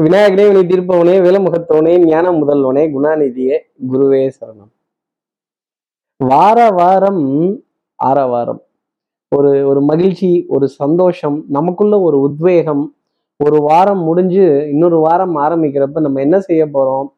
விநாயகனே 0.00 0.34
வினை 0.34 0.62
தீர்ப்பவனே 0.62 1.16
விலமுகத்தவனே 1.22 1.98
ஞான 1.98 2.30
முதல்வனே 2.30 2.90
குணாநிதியே 2.94 3.58
குருவே 3.92 4.30
சரணம். 4.40 4.72
வார 6.16 6.68
வாரம் 6.70 7.60
ஆர 7.94 8.26
வாரம். 8.26 8.62
ஒரு 9.36 9.66
ஒரு 9.66 9.80
மகிழ்ச்சி 9.80 10.44
ஒரு 10.48 10.68
சந்தோஷம் 10.68 11.44
நமக்குள்ள 11.48 12.00
ஒரு 12.00 12.20
உத்வேகம் 12.20 12.94
ஒரு 13.36 13.62
வாரம் 13.62 14.02
முடிஞ்சு 14.02 14.68
இன்னொரு 14.70 14.98
வாரம் 14.98 15.36
ஆரம்பிக்கிறப்ப 15.36 16.00
நம்ம 16.00 16.20
என்ன 16.20 16.40
செய்ய 16.40 16.66
போறோம்? 16.66 17.08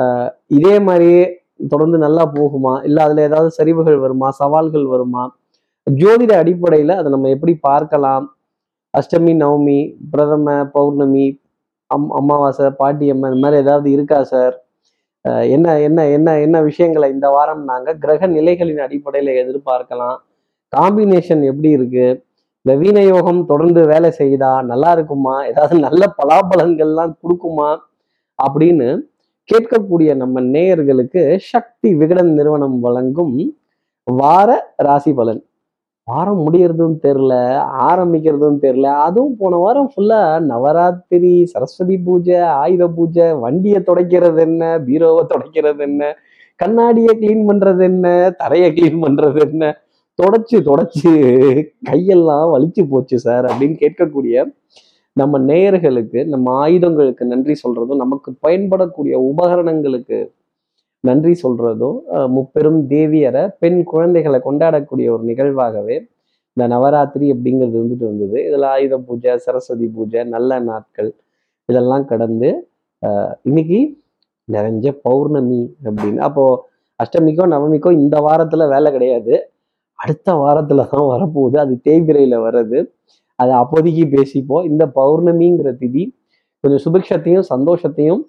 ஆஹ் 0.00 0.30
இதே 0.46 0.78
மாதிரியே 0.78 1.42
தொடர்ந்து 1.68 1.98
நல்லா 1.98 2.32
போகுமா? 2.32 2.84
இல்லை 2.84 3.04
அதுல 3.04 3.22
ஏதாவது 3.22 3.64
சரிவுகள் 3.64 3.98
வருமா? 3.98 4.30
சவால்கள் 4.30 4.86
வருமா? 4.86 5.38
ஜோதிட 5.90 6.32
அடிப்படையில 6.42 6.90
அதை 6.90 7.10
நம்ம 7.10 7.28
எப்படி 7.28 7.54
பார்க்கலாம்? 7.54 8.36
அஷ்டமி 8.98 9.34
நவமி 9.36 9.96
பிரதம 10.10 10.64
பௌர்ணமி 10.64 11.40
அம் 11.90 12.10
அம்மாவாசை 12.10 12.70
பாட்டி 12.70 13.10
அம்மா 13.10 13.28
இந்த 13.28 13.40
மாதிரி 13.44 13.62
ஏதாவது 13.62 13.90
இருக்கா 13.90 14.24
சார்? 14.24 14.54
என்ன 15.24 15.80
என்ன 15.80 16.08
என்ன 16.08 16.38
என்ன 16.40 16.56
விஷயங்களை 16.62 17.10
இந்த 17.10 17.28
வாரம் 17.30 17.62
நாங்கள் 17.64 17.98
கிரக 17.98 18.26
நிலைகளின் 18.26 18.82
அடிப்படையில் 18.86 19.30
எதிர்பார்க்கலாம். 19.42 20.18
காம்பினேஷன் 20.76 21.42
எப்படி 21.42 21.70
இருக்கு? 21.70 22.06
இந்த 22.64 22.72
வீணயோகம் 22.82 23.40
தொடர்ந்து 23.46 23.86
வேலை 23.86 24.10
செய்யுதா? 24.18 24.52
நல்லா 24.62 24.92
இருக்குமா? 24.92 25.46
ஏதாவது 25.46 25.74
நல்ல 25.78 26.02
பலாபலன்கள்லாம் 26.18 27.14
கொடுக்குமா? 27.22 27.70
அப்படின்னு 28.38 28.88
கேட்கக்கூடிய 29.48 30.14
நம்ம 30.14 30.40
நேயர்களுக்கு 30.40 31.22
சக்தி 31.52 31.94
விகடன் 31.94 32.32
நிறுவனம் 32.32 32.80
வழங்கும் 32.80 33.36
வார 34.06 34.74
ராசி 34.76 35.12
பலன். 35.12 35.40
வாரம் 36.08 36.42
முடியறதும் 36.44 36.96
தெரில 37.04 37.32
ஆரம்பிக்கிறதும் 37.86 38.60
தெரில 38.60 38.86
அதுவும் 39.02 39.36
போன 39.36 39.58
வாரம் 39.58 39.90
ஃபுல்லாக 39.90 40.44
நவராத்திரி 40.46 41.32
சரஸ்வதி 41.52 41.96
பூஜை 42.04 42.38
ஆயுத 42.56 42.86
பூஜை 42.94 43.26
வண்டியை 43.40 43.80
துடைக்கிறது 43.82 44.40
என்ன 44.44 44.70
பீரோவை 44.84 45.22
துடைக்கிறது 45.26 45.82
என்ன 45.82 46.12
கண்ணாடியை 46.60 47.12
க்ளீன் 47.14 47.44
பண்ணுறது 47.46 47.82
என்ன 47.84 48.06
தரையை 48.38 48.70
க்ளீன் 48.70 49.00
பண்ணுறது 49.00 49.40
என்ன 49.46 49.64
தொடச்சி 50.18 50.56
தொடச்சி 50.62 51.10
கையெல்லாம் 51.88 52.46
வலிச்சு 52.50 52.82
போச்சு 52.86 53.18
சார் 53.18 53.46
அப்படின்னு 53.46 53.76
கேட்கக்கூடிய 53.76 54.46
நம்ம 55.16 55.38
நேயர்களுக்கு 55.44 56.20
நம்ம 56.26 56.46
ஆயுதங்களுக்கு 56.58 57.24
நன்றி 57.26 57.54
சொல்கிறதும் 57.62 58.02
நமக்கு 58.02 58.30
பயன்படக்கூடிய 58.42 59.14
உபகரணங்களுக்கு 59.30 60.18
நன்றி 61.04 61.32
சொல்றதும் 61.42 61.98
முப்பெரும் 62.36 62.80
தேவியரை 62.92 63.42
பெண் 63.62 63.80
குழந்தைகளை 63.90 64.38
கொண்டாடக்கூடிய 64.46 65.08
ஒரு 65.14 65.24
நிகழ்வாகவே 65.30 65.96
இந்த 66.56 66.64
நவராத்திரி 66.74 67.26
அப்படிங்கிறது 67.34 67.76
வந்துட்டு 67.82 68.06
வந்தது. 68.10 68.36
இதில் 68.48 68.66
ஆயுத 68.72 68.94
பூஜை 69.08 69.34
சரஸ்வதி 69.44 69.86
பூஜை 69.96 70.22
நல்ல 70.34 70.58
நாட்கள் 70.68 71.10
இதெல்லாம் 71.68 72.06
கடந்து 72.12 72.50
இன்னைக்கு 73.48 73.80
நிறைஞ்ச 74.48 74.86
பௌர்ணமி 75.06 75.62
அப்படின்னு. 75.86 76.20
அப்போ 76.28 76.44
அஷ்டமிக்கோ 77.00 77.44
நவமிக்கோ 77.54 77.90
இந்த 78.02 78.16
வாரத்துல 78.26 78.62
வேலை 78.72 78.88
கிடையாது. 78.94 79.34
அடுத்த 79.98 80.28
வாரத்துல 80.42 80.86
தான் 80.92 81.08
வரப்போகுது. 81.12 81.56
அது 81.64 81.74
தேய்பிரையில 81.86 82.36
வர்றது. 82.46 82.78
அதை 83.38 83.52
அப்போதைக்கு 83.62 84.04
பேசிப்போம். 84.16 84.64
இந்த 84.70 84.84
பௌர்ணமிங்கிற 84.98 85.70
திதி 85.82 86.04
கொஞ்சம் 86.64 86.82
சுபிக்ஷத்தையும் 86.86 87.46
சந்தோஷத்தையும் 87.52 88.22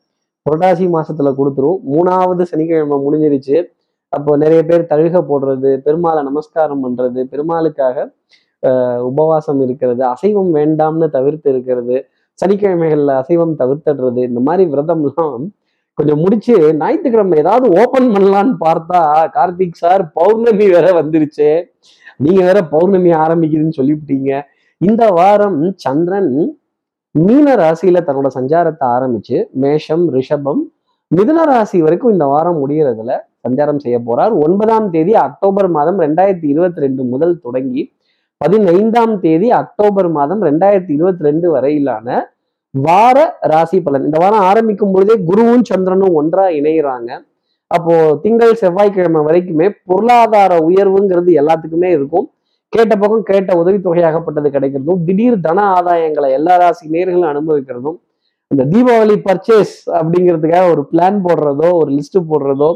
புரட்டாசி 0.49 0.85
மாசத்துல 0.95 1.31
கொடுத்துரும். 1.39 1.79
மூணாவது 1.93 2.43
சனிக்கிழமை 2.51 2.97
முடிஞ்சிருச்சு. 3.05 3.57
அப்போ 4.13 4.31
நிறைய 4.43 4.61
பேர் 4.69 4.89
தழுக 4.91 5.17
போடுறது 5.29 5.71
பெருமாளை 5.85 6.21
நமஸ்காரம் 6.27 6.83
பண்றது 6.85 7.19
பெருமாளுக்காக 7.33 8.05
உபவாசம் 9.09 9.59
இருக்கிறது 9.65 10.01
அசைவம் 10.13 10.49
வேண்டாம்னு 10.55 11.07
தவிர்த்து 11.17 11.49
இருக்கிறது 11.53 11.97
சனிக்கிழமைகள்ல 12.39 13.13
அசைவம் 13.21 13.53
தவிர்த்துடுறது 13.61 14.21
இந்த 14.29 14.41
மாதிரி 14.47 14.63
விரதம்லாம் 14.71 15.45
கொஞ்சம் 15.97 16.21
முடிச்சு 16.23 16.55
ஞாயிற்றுக்கிழமை 16.81 17.37
ஏதாவது 17.43 17.67
ஓபன் 17.81 18.09
பண்ணலான்னு 18.15 18.55
பார்த்தா 18.65 19.01
கார்த்திக் 19.37 19.79
சார் 19.81 20.03
பௌர்ணமி 20.17 20.65
வேற 20.75 20.87
வந்துருச்சு. 20.99 21.49
நீங்க 22.17 22.41
வேற 22.49 22.59
பௌர்ணமி 22.73 23.11
ஆரம்பிக்குதுன்னு 23.23 23.77
சொல்லிவிட்டீங்க. 23.79 24.31
இந்த 24.81 25.03
வாரம் 25.17 25.61
சந்திரன் 25.85 26.33
மீன 27.15 27.55
ராசியில 27.61 27.99
தன்னோட 28.07 28.27
சஞ்சாரத்தை 28.37 28.85
ஆரம்பிச்சு 28.95 29.37
மேஷம் 29.63 30.03
ரிஷபம் 30.15 30.61
மிதுன 31.11 31.43
ராசி 31.49 31.77
வரைக்கும் 31.81 32.11
இந்த 32.15 32.25
வாரம் 32.25 32.59
முடியறதுல 32.63 33.11
சஞ்சாரம் 33.45 33.79
செய்ய 33.83 33.97
போறார். 34.07 34.33
ஒன்பதாம் 34.45 34.89
தேதி 34.95 35.13
அக்டோபர் 35.27 35.69
மாதம் 35.77 35.99
ரெண்டாயிரத்தி 36.05 36.47
இருபத்தி 36.53 36.79
ரெண்டு 36.85 37.03
முதல் 37.03 37.33
தொடங்கி 37.45 37.83
பதினைந்தாம் 38.37 39.15
தேதி 39.23 39.47
அக்டோபர் 39.61 40.09
மாதம் 40.17 40.41
ரெண்டாயிரத்தி 40.49 40.93
இருபத்தி 40.97 41.23
ரெண்டு 41.29 41.47
வரையிலான 41.53 42.07
வார 42.73 43.17
ராசி 43.51 43.77
பலன். 43.85 44.05
இந்த 44.07 44.17
வாரம் 44.23 44.45
ஆரம்பிக்கும் 44.49 44.93
பொழுதே 44.95 45.15
குருவும் 45.29 45.65
சந்திரனும் 45.69 46.17
ஒன்றா 46.19 46.45
இணையிறாங்க. 46.59 47.09
அப்போ 47.67 47.95
திங்கள் 48.23 48.59
செவ்வாய்க்கிழமை 48.61 49.21
வரைக்குமே 49.29 49.69
பொருளாதார 49.89 50.53
உயர்வுங்கிறது 50.67 51.31
எல்லாத்துக்குமே 51.41 51.89
இருக்கும். 51.97 52.27
கேட்ட 52.73 52.95
பக்கம் 52.95 53.23
கேட்ட 53.23 53.55
உதவித்தொகையாகப்பட்டது 53.55 54.49
கிடைக்கிறதும் 54.49 55.03
திடீர் 55.05 55.39
தன 55.39 55.61
ஆதாயங்களை 55.73 56.29
எல்லா 56.31 56.57
ராசி 56.57 56.87
நேர்களும் 56.89 57.29
அனுபவிக்கிறதும் 57.29 57.97
இந்த 58.47 58.63
தீபாவளி 58.65 59.15
பர்ச்சேஸ் 59.21 59.73
அப்படிங்கிறதுக்காக 59.93 60.69
ஒரு 60.71 60.89
பிளான் 60.91 61.17
போடுறதோ 61.23 61.69
ஒரு 61.71 61.91
லிஸ்ட் 61.91 62.19
போடுறதோ 62.29 62.69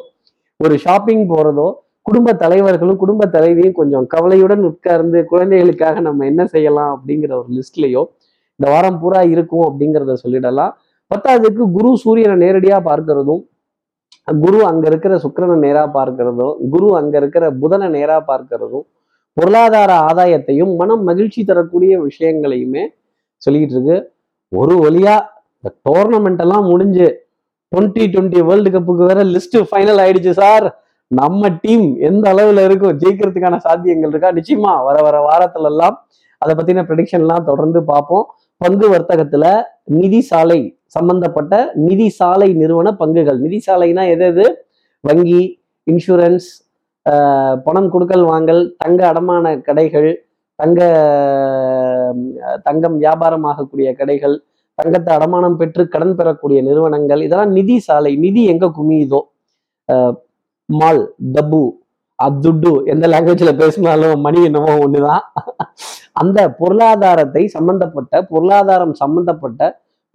ஒரு 0.60 0.76
ஷாப்பிங் 0.78 1.26
போறதோ 1.30 1.68
குடும்ப 2.02 2.34
தலைவர்களும் 2.34 2.98
குடும்ப 2.98 3.26
தலைவியும் 3.26 3.74
கொஞ்சம் 3.74 4.06
கவலையுடன் 4.08 4.64
உட்கார்ந்து 4.64 5.26
குழந்தைகளுக்காக 5.26 6.00
நம்ம 6.00 6.26
என்ன 6.26 6.46
செய்யலாம் 6.46 6.92
அப்படிங்கிற 6.96 7.32
ஒரு 7.36 7.50
லிஸ்ட்லேயோ 7.54 8.04
இந்த 8.60 8.72
வாரம் 8.72 9.00
பூரா 9.00 9.22
இருக்கும் 9.22 9.66
அப்படிங்கிறத 9.68 10.16
சொல்லிடலாம். 10.24 10.74
பத்தாவதுக்கு 11.12 11.64
குரு 11.72 11.98
சூரியனை 11.98 12.36
நேரடியாக 12.36 12.82
பார்க்கறதும் 12.90 13.42
குரு 14.28 14.66
அங்க 14.66 14.88
இருக்கிற 14.88 15.16
சுக்கரனை 15.16 15.56
நேரா 15.56 15.84
பார்க்கறதும் 15.94 16.54
குரு 16.70 16.96
அங்க 16.96 17.18
இருக்கிற 17.18 17.52
புதனை 17.52 17.88
நேராக 17.88 18.22
பார்க்கறதும் 18.28 18.86
பொருளாதார 19.38 19.92
ஆதாயத்தையும் 20.00 20.76
மனம் 20.76 21.04
மகிழ்ச்சி 21.04 21.44
தரக்கூடிய 21.44 22.02
விஷயங்களையுமே 22.04 22.84
சொல்லிக்கிட்டு 23.42 23.76
இருக்கு 23.78 23.98
ஒரு 24.52 24.76
வழியா 24.76 25.16
இந்த 25.56 25.70
டோர்னமெண்ட் 25.90 26.42
எல்லாம் 26.42 26.66
முடிஞ்சு 26.66 27.08
டுவெண்ட்டி 27.72 28.04
டுவெண்ட்டி 28.14 28.40
வேர்ல்டு 28.40 28.70
கப்புக்கு 28.70 29.06
வேற 29.06 29.24
லிஸ்ட் 29.24 29.58
ஃபைனல் 29.72 30.00
ஆயிடுச்சு 30.04 30.30
சார். 30.30 30.66
நம்ம 31.08 31.50
டீம் 31.62 31.96
எந்த 32.00 32.34
அளவுல 32.34 32.64
இருக்கும் 32.64 33.00
ஜெயிக்கிறதுக்கான 33.00 33.58
சாத்தியங்கள் 33.66 34.10
இருக்கா? 34.10 34.32
நிச்சயமா 34.32 34.72
வர 34.84 35.02
வர 35.02 35.18
வாரத்துல 35.28 35.64
எல்லாம் 35.64 35.96
அதை 36.42 36.54
பத்தின 36.56 36.84
ப்ரெடிக்ஷன்லாம் 36.88 37.44
தொடர்ந்து 37.44 37.84
பார்ப்போம். 37.84 38.26
பங்கு 38.58 38.90
வர்த்தகத்துல 38.90 39.46
நிதி 39.84 40.22
சாலை 40.22 40.78
சம்பந்தப்பட்ட 40.86 41.72
நிதி 41.76 42.10
சாலை 42.10 42.54
நிறுவன 42.54 42.96
பங்குகள். 43.00 43.40
நிதி 43.40 43.62
சாலைனா 43.68 44.04
எது 44.10 44.26
எது? 44.26 44.46
வங்கி 45.00 45.42
இன்சூரன்ஸ் 45.88 46.48
பணம் 47.66 47.92
கொடுக்கல் 47.94 48.26
வாங்கல் 48.32 48.62
தங்க 48.78 49.02
அடமான 49.12 49.46
கடைகள் 49.68 50.10
தங்க 50.60 50.80
தங்கம் 52.68 52.98
வியாபாரம் 52.98 53.46
ஆகக்கூடிய 53.52 53.90
கடைகள் 54.00 54.36
தங்கத்தை 54.80 55.12
அடமானம் 55.16 55.58
பெற்று 55.60 55.84
கடன் 55.88 56.16
பெறக்கூடிய 56.20 56.60
நிறுவனங்கள் 56.68 57.22
இதெல்லாம் 57.26 57.56
நிதி 57.58 57.76
சாலை 57.80 58.12
நிதி 58.26 58.44
எங்க 58.54 58.66
குமியுதோ? 58.78 59.22
மால் 60.70 61.02
டபு 61.36 61.64
அத்துட்டு 62.20 62.72
எந்த 62.86 63.06
லாங்குவேஜ்ல 63.14 63.52
பேசினாலும் 63.62 64.24
மணி 64.26 64.40
என்னவோ 64.50 64.74
ஒண்ணுதான். 64.86 65.24
அந்த 66.22 66.40
பொருளாதாரத்தை 66.60 67.44
சம்பந்தப்பட்ட 67.56 68.22
பொருளாதாரம் 68.32 68.94
சம்பந்தப்பட்ட 69.02 69.62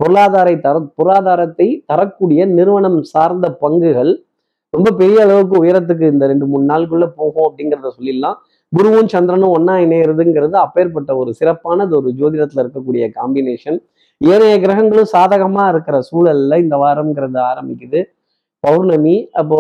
பொருளாதார 0.00 0.48
தர 0.65 0.78
பொருளாதாரத்தை 0.98 1.66
தரக்கூடிய 1.87 2.41
நிறுவனம் 2.56 2.98
சார்ந்த 3.12 3.47
பங்குகள் 3.62 4.12
ரொம்ப 4.74 4.88
பெரிய 4.90 5.18
அளவுக்கு 5.24 5.54
உயரத்துக்கு 5.64 6.06
இந்த 6.12 6.24
ரெண்டு 6.26 6.46
மூணு 6.46 6.64
நாளுக்குள்ள 6.70 7.06
போகும் 7.18 7.46
அப்படிங்கிறத 7.48 7.90
சொல்லிடலாம். 7.98 8.36
குருவும் 8.72 9.10
சந்திரனும் 9.12 9.54
ஒன்னா 9.56 9.74
இணையிறதுங்கிறது 9.84 10.56
அப்பேற்பட்ட 10.64 11.10
ஒரு 11.16 11.30
சிறப்பானது 11.34 11.92
ஒரு 11.96 12.08
ஜோதிடத்துல 12.18 12.62
இருக்கக்கூடிய 12.64 13.04
காம்பினேஷன் 13.18 13.78
ஏனைய 14.20 14.54
கிரகங்களும் 14.60 15.10
சாதகமா 15.12 15.64
இருக்கிற 15.68 15.96
சூழல்ல 16.08 16.58
இந்த 16.64 16.76
வாரம்ங்கிறது 16.76 17.38
ஆரம்பிக்குது. 17.50 18.00
பௌர்ணமி 18.65 19.16
அப்போ 19.41 19.59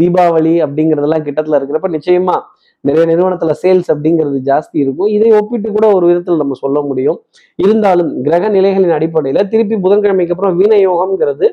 தீபாவளி 0.00 0.54
அப்படிங்கிறதெல்லாம் 0.64 1.24
கிட்டத்துல 1.26 1.58
இருக்கிறப்ப 1.58 1.90
நிச்சயமா 1.96 2.36
நிறைய 2.84 3.04
நிறுவனத்துல 3.10 3.52
சேல்ஸ் 3.62 3.88
அப்படிங்கிறது 3.92 4.38
ஜாஸ்தி 4.50 4.76
இருக்கும். 4.82 5.10
இதை 5.16 5.30
ஒப்பிட்டு 5.38 5.68
கூட 5.72 5.86
ஒரு 5.96 6.04
விதத்தில் 6.06 6.40
நம்ம 6.42 6.56
சொல்ல 6.64 6.78
முடியும். 6.80 7.18
இருந்தாலும் 7.64 8.10
கிரக 8.22 8.44
நிலைகளின் 8.48 8.94
அடிப்படையில 8.98 9.42
திருப்பி 9.48 9.76
புதன்கிழமைக்கு 9.84 10.34
அப்புறம் 10.36 10.56
வீண 10.60 10.74
யோகம்ங்கிறது 10.88 11.48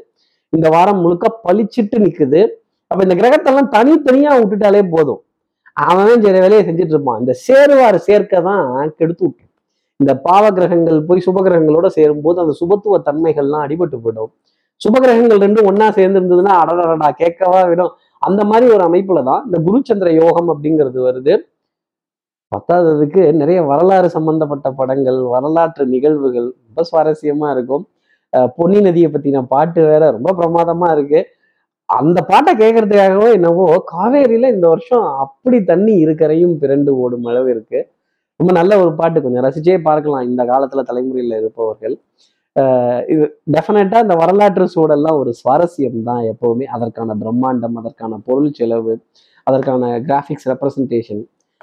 இந்த 0.54 0.68
வாரம் 0.76 1.02
முழுக்க 1.04 1.26
பளிச்சிட்டு 1.46 1.98
நிற்குது 2.06 2.42
அப்போ 2.92 3.02
இந்த 3.08 3.16
கிரகத்தெல்லாம் 3.20 3.72
தனித்தனியாக 3.76 4.40
விட்டுட்டாலே 4.42 4.82
போதும். 4.94 5.22
அவன் 5.90 6.24
சில 6.26 6.36
வேலையை 6.44 6.62
செஞ்சுட்டு 6.68 6.94
இருப்பான். 6.96 7.20
இந்த 7.24 7.34
சேருவார் 7.46 7.98
சேர்க்க 8.08 8.42
தான் 8.50 8.68
கெடுத்து 9.00 9.24
விட்டுரும் 9.26 9.46
இந்த 10.00 10.14
பாவ 10.28 10.46
கிரகங்கள் 10.58 11.00
போய் 11.08 11.24
சுப 11.26 11.42
கிரகங்களோட 11.46 11.88
சேரும்போது 11.98 12.38
அந்த 12.44 12.54
சுபத்துவ 12.60 12.98
தன்மைகள்லாம் 13.08 13.64
அடிபட்டு 13.66 13.98
போயிடும். 14.04 14.32
சுபகிரகங்கள் 14.82 15.40
ரெண்டும் 15.46 15.68
ஒன்னா 15.70 15.88
சேர்ந்து 15.98 16.20
இருந்ததுன்னா 16.20 16.56
அடடடா 16.62 17.10
கேட்கவா 17.22 17.62
விடும். 17.70 17.94
அந்த 18.22 18.42
மாதிரி 18.50 18.66
ஒரு 18.76 18.84
அமைப்புல 18.90 19.22
தான் 19.30 19.42
இந்த 19.48 19.58
குருச்சந்திர 19.68 20.10
யோகம் 20.22 20.50
அப்படிங்கிறது 20.54 21.00
வருது. 21.08 21.34
பத்தாததுக்கு 22.52 23.22
நிறைய 23.42 23.60
வரலாறு 23.72 24.10
சம்பந்தப்பட்ட 24.18 24.68
படங்கள் 24.80 25.20
வரலாற்று 25.36 25.86
நிகழ்வுகள் 25.94 26.48
ரொம்ப 26.66 26.84
சுவாரஸ்யமா 26.90 27.48
இருக்கும். 27.56 27.84
பொன்னி 28.58 28.80
நதியை 28.88 29.10
பற்றின 29.12 29.44
பாட்டு 29.54 29.82
வேற 29.90 30.04
ரொம்ப 30.16 30.32
பிரமாதமாக 30.40 30.96
இருக்கு. 30.98 31.20
அந்த 31.90 32.20
பாட்டை 32.30 32.52
கேட்கறதுக்காகவோ 32.62 33.28
என்னவோ 33.36 33.66
காவேரியில 33.92 34.50
இந்த 34.56 34.66
வருஷம் 34.74 35.06
அப்படி 35.26 35.58
தண்ணி 35.70 35.94
இருக்கிறையும் 36.06 36.56
பிறண்டு 36.62 36.94
ஓடும் 37.04 37.28
அளவு 37.32 37.50
இருக்கு 37.56 37.80
ரொம்ப 38.40 38.52
நல்ல 38.58 38.72
ஒரு 38.82 38.92
பாட்டு. 39.00 39.24
கொஞ்சம் 39.26 39.46
ரசிச்சே 39.46 39.78
பார்க்கலாம் 39.90 40.26
இந்த 40.30 40.42
காலத்துல 40.50 40.84
தலைமுறையில் 40.90 41.38
இருப்பவர்கள். 41.42 41.96
இது 43.14 43.26
டெஃபினட்டா 43.56 43.98
இந்த 44.06 44.16
வரலாற்று 44.22 44.66
சூழல்லாம் 44.76 45.18
ஒரு 45.22 45.32
சுவாரஸ்யம் 45.40 46.04
தான் 46.10 46.22
எப்பவுமே. 46.32 46.66
அதற்கான 46.76 47.16
பிரம்மாண்டம் 47.22 47.80
அதற்கான 47.82 48.20
பொருள் 48.28 48.56
செலவு 48.60 48.94
அதற்கான 49.48 49.90
கிராஃபிக்ஸ் 50.08 50.48
ரெப்ரசன்டேஷன் 50.52 51.22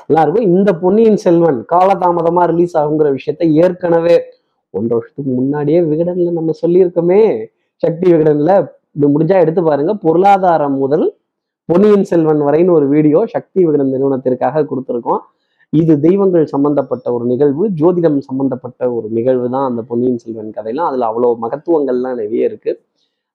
எல்லாம் 0.08 0.24
இருக்கும். 0.24 0.48
இந்த 0.56 0.70
பொன்னியின் 0.82 1.20
செல்வன் 1.24 1.58
காலதாமதமா 1.72 2.44
ரிலீஸ் 2.52 2.74
ஆகுங்கிற 2.80 3.10
விஷயத்த 3.18 3.48
ஏற்கனவே 3.64 4.16
ஒன்றரை 4.78 4.94
வருஷத்துக்கு 4.98 5.32
முன்னாடியே 5.40 5.80
விகடன்ல 5.90 6.32
நம்ம 6.38 6.54
சொல்லியிருக்கோமே. 6.62 7.20
சக்தி 7.82 8.06
விகடன்ல 8.12 8.52
இது 8.96 9.06
முடிஞ்சா 9.14 9.36
எடுத்து 9.44 9.62
பாருங்க. 9.68 9.92
பொருளாதாரம் 10.04 10.76
முதல் 10.84 11.06
பொன்னியின் 11.68 12.08
செல்வன் 12.10 12.42
வரைன்னு 12.46 12.74
ஒரு 12.78 12.86
வீடியோ 12.94 13.20
சக்தி 13.34 13.60
விகடன் 13.66 13.92
நிறுவனத்திற்காக 13.94 14.64
கொடுத்துருக்கோம். 14.70 15.22
இது 15.72 15.92
தெய்வங்கள் 16.06 16.44
சம்பந்தப்பட்ட 16.54 17.06
ஒரு 17.16 17.24
நிகழ்வு 17.30 17.64
ஜோதிடம் 17.80 18.18
சம்பந்தப்பட்ட 18.28 18.90
ஒரு 18.96 19.06
நிகழ்வு 19.18 19.46
தான் 19.54 19.68
அந்த 19.70 19.80
பொன்னியின் 19.90 20.20
செல்வன் 20.24 20.56
கதையெல்லாம். 20.56 20.88
அதுல 20.90 21.06
அவ்வளோ 21.10 21.30
மகத்துவங்கள்லாம் 21.44 22.18
நிறைய 22.22 22.50
இருக்கு. 22.50 22.72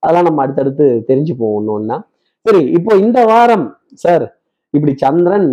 அதெல்லாம் 0.03 0.27
நம்ம 0.27 0.41
அடுத்தடுத்து 0.45 0.86
தெரிஞ்சுப்போம் 1.09 1.56
ஒன்று 1.57 1.71
ஒன்றா 1.77 1.97
சரி 2.45 2.62
இப்போ 2.77 2.91
இந்த 2.97 3.19
வாரம் 3.31 3.65
சார் 4.03 4.25
இப்படி 4.74 4.94
சந்திரன் 5.03 5.50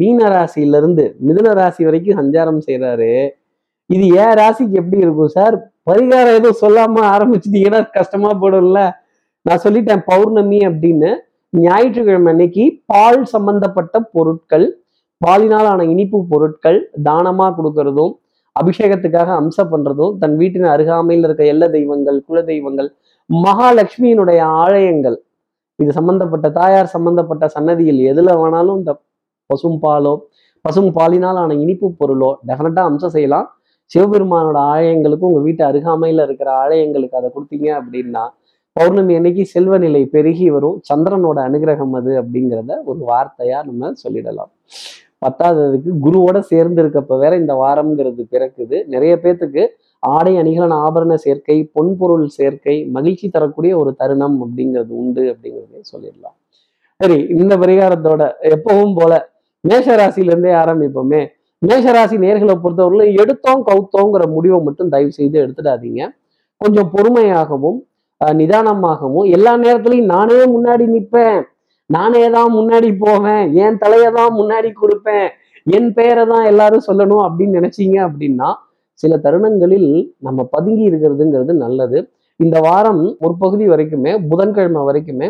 மீன 0.00 0.20
ராசியிலிருந்து 0.34 1.04
மிதுன 1.28 1.52
ராசி 1.58 1.82
வரைக்கும் 1.84 2.18
சஞ்சாரம் 2.20 2.60
செய்கிறாரு 2.66 3.10
இது 3.90 4.04
ஏன் 4.22 4.34
ராசிக்கு 4.40 4.78
எப்படி 4.82 4.98
இருக்கும் 5.04 5.34
சார்? 5.36 5.54
பரிகாரம் 5.88 6.36
எதுவும் 6.38 6.60
சொல்லாம 6.62 7.02
ஆரம்பிச்சிட்டீங்கன்னா 7.14 7.80
கஷ்டமா 7.98 8.30
போடும்ல. 8.42 8.80
நான் 9.46 9.62
சொல்லிட்டேன் 9.64 10.02
பௌர்ணமி 10.10 10.58
அப்படின்னு. 10.70 11.10
ஞாயிற்றுக்கிழமை 11.52 12.30
அன்னைக்கு 12.32 12.64
பால் 12.92 13.20
சம்பந்தப்பட்ட 13.34 13.98
பொருட்கள் 14.14 14.66
பாலினால் 15.20 15.68
ஆன 15.70 15.84
இனிப்பு 15.92 16.18
பொருட்கள் 16.32 16.78
தானமா 17.06 17.46
கொடுக்கறதும் 17.58 18.12
அபிஷேகத்துக்காக 18.56 19.30
அம்சம் 19.40 19.70
பண்றதும் 19.72 20.12
தன் 20.22 20.36
வீட்டின் 20.40 20.68
அருகாமையில் 20.74 21.24
இருக்க 21.28 21.42
எல்ல 21.52 21.64
தெய்வங்கள் 21.76 22.18
குல 22.28 22.38
தெய்வங்கள் 22.50 22.88
மகாலட்சுமியினுடைய 23.30 24.40
ஆலயங்கள் 24.62 25.16
இது 25.78 25.90
சம்பந்தப்பட்ட 25.98 26.46
தாயார் 26.58 26.94
சம்பந்தப்பட்ட 26.94 27.46
சன்னதியில் 27.56 28.00
எதுல 28.12 28.30
வேணாலும் 28.40 28.78
இந்த 28.80 28.92
பசும் 29.50 29.80
பாலோ 29.84 30.14
பசும் 30.64 30.90
பாலினால் 30.98 31.38
ஆன 31.42 31.56
இனிப்பு 31.64 31.88
பொருளோ 32.00 32.30
டெஃபினட்டா 32.48 32.82
அம்சம் 32.90 33.14
செய்யலாம். 33.16 33.46
சிவபெருமானோட 33.92 34.58
ஆலயங்களுக்கும் 34.72 35.30
உங்க 35.30 35.40
வீட்டு 35.40 35.62
அருகாமையில 35.64 36.24
இருக்கிற 36.28 36.50
ஆலயங்களுக்கு 36.62 37.18
அதை 37.20 37.30
கொடுத்தீங்க 37.36 37.68
அப்படின்னா 37.80 38.24
பௌர்ணமி 38.76 39.14
அன்னைக்கு 39.14 39.44
செல்வ 39.46 39.78
நிலை 39.78 40.00
பெருகி 40.06 40.50
வரும். 40.50 40.76
சந்திரனோட 40.88 41.38
அனுகிரகம் 41.48 41.94
அது 41.98 42.12
அப்படிங்கிறத 42.22 42.72
ஒரு 42.84 43.00
வார்த்தையா 43.06 43.58
நம்ம 43.64 43.92
சொல்லிடலாம். 44.02 44.50
பத்தாததுக்கு 45.24 45.92
குருவோட 46.04 46.38
சேர்ந்து 46.38 46.82
இருக்கப்ப 46.82 47.18
வேற 47.18 47.36
இந்த 47.36 47.54
வாரம்ங்கிறது 47.54 48.24
பிறக்குது. 48.34 48.76
நிறைய 48.86 49.14
பேர்த்துக்கு 49.22 49.62
ஆடை 50.02 50.32
அணிகலன் 50.36 50.76
ஆபரண 50.84 51.14
சேர்க்கை 51.14 51.56
பொன்பொருள் 51.74 52.26
சேர்க்கை 52.26 52.76
மகிழ்ச்சி 52.96 53.28
தரக்கூடிய 53.28 53.72
ஒரு 53.78 53.94
தருணம் 53.94 54.36
அப்படிங்கிறது 54.44 54.92
உண்டு 55.02 55.22
அப்படிங்கிறதே 55.32 55.80
சொல்லிடலாம். 55.92 56.36
சரி 57.00 57.18
இந்த 57.40 57.56
பரிகாரத்தோட 57.56 58.22
எப்பவும் 58.54 58.94
போல 59.00 59.12
மேஷ 59.64 59.96
ராசியில 59.96 60.32
இருந்தே 60.32 60.52
ஆரம்பிப்போமே. 60.52 61.22
மேஷராசி 61.62 62.16
நேர்களை 62.24 62.54
பொறுத்தவரையில 62.64 63.20
எடுத்தோம் 63.22 63.62
கவுத்தோங்கிற 63.68 64.24
முடிவை 64.34 64.58
மட்டும் 64.66 64.92
தயவு 64.94 65.12
செய்து 65.18 65.36
எடுத்துடாதீங்க. 65.44 66.02
கொஞ்சம் 66.60 66.90
பொறுமையாகவும் 66.94 67.78
நிதானமாகவும் 68.20 69.26
எல்லா 69.36 69.52
நேரத்துலையும் 69.64 70.12
நானே 70.14 70.38
முன்னாடி 70.54 70.84
நிற்பேன் 70.94 71.40
நானே 71.90 72.22
தான் 72.36 72.50
முன்னாடி 72.58 72.88
போவேன். 73.02 73.44
என் 73.64 73.78
தலையை 73.82 74.08
தான் 74.18 74.32
முன்னாடி 74.38 74.70
கொடுப்பேன். 74.80 75.28
என் 75.66 75.90
பெயரை 75.98 76.24
தான் 76.32 76.44
எல்லாரும் 76.50 76.86
சொல்லணும் 76.88 77.22
அப்படின்னு 77.26 77.58
நினைச்சீங்க 77.58 77.96
அப்படின்னா 78.08 78.48
சில 79.00 79.16
தருணங்களில் 79.24 79.90
நம்ம 80.26 80.46
பதுங்கி 80.54 80.84
இருக்கிறதுங்கிறது 80.90 81.52
நல்லது. 81.64 81.98
இந்த 82.40 82.56
வாரம் 82.66 83.02
ஒரு 83.24 83.34
பகுதி 83.42 83.64
வரைக்குமே 83.72 84.12
புதன்கிழமை 84.30 84.82
வரைக்குமே 84.88 85.28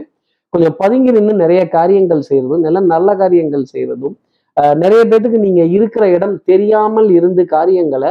கொஞ்சம் 0.52 0.76
பதுங்கி 0.82 1.10
நின்று 1.16 1.34
நிறைய 1.42 1.62
காரியங்கள் 1.76 2.26
செய்யறதும் 2.28 2.64
நல்ல 2.66 2.80
நல்ல 2.94 3.14
காரியங்கள் 3.22 3.70
செய்யறதும் 3.72 4.14
நிறைய 4.82 5.00
பேர்த்துக்கு 5.10 5.38
நீங்க 5.46 5.62
இருக்கிற 5.76 6.04
இடம் 6.16 6.36
தெரியாமல் 6.50 7.08
இருந்து 7.18 7.42
காரியங்களை 7.56 8.10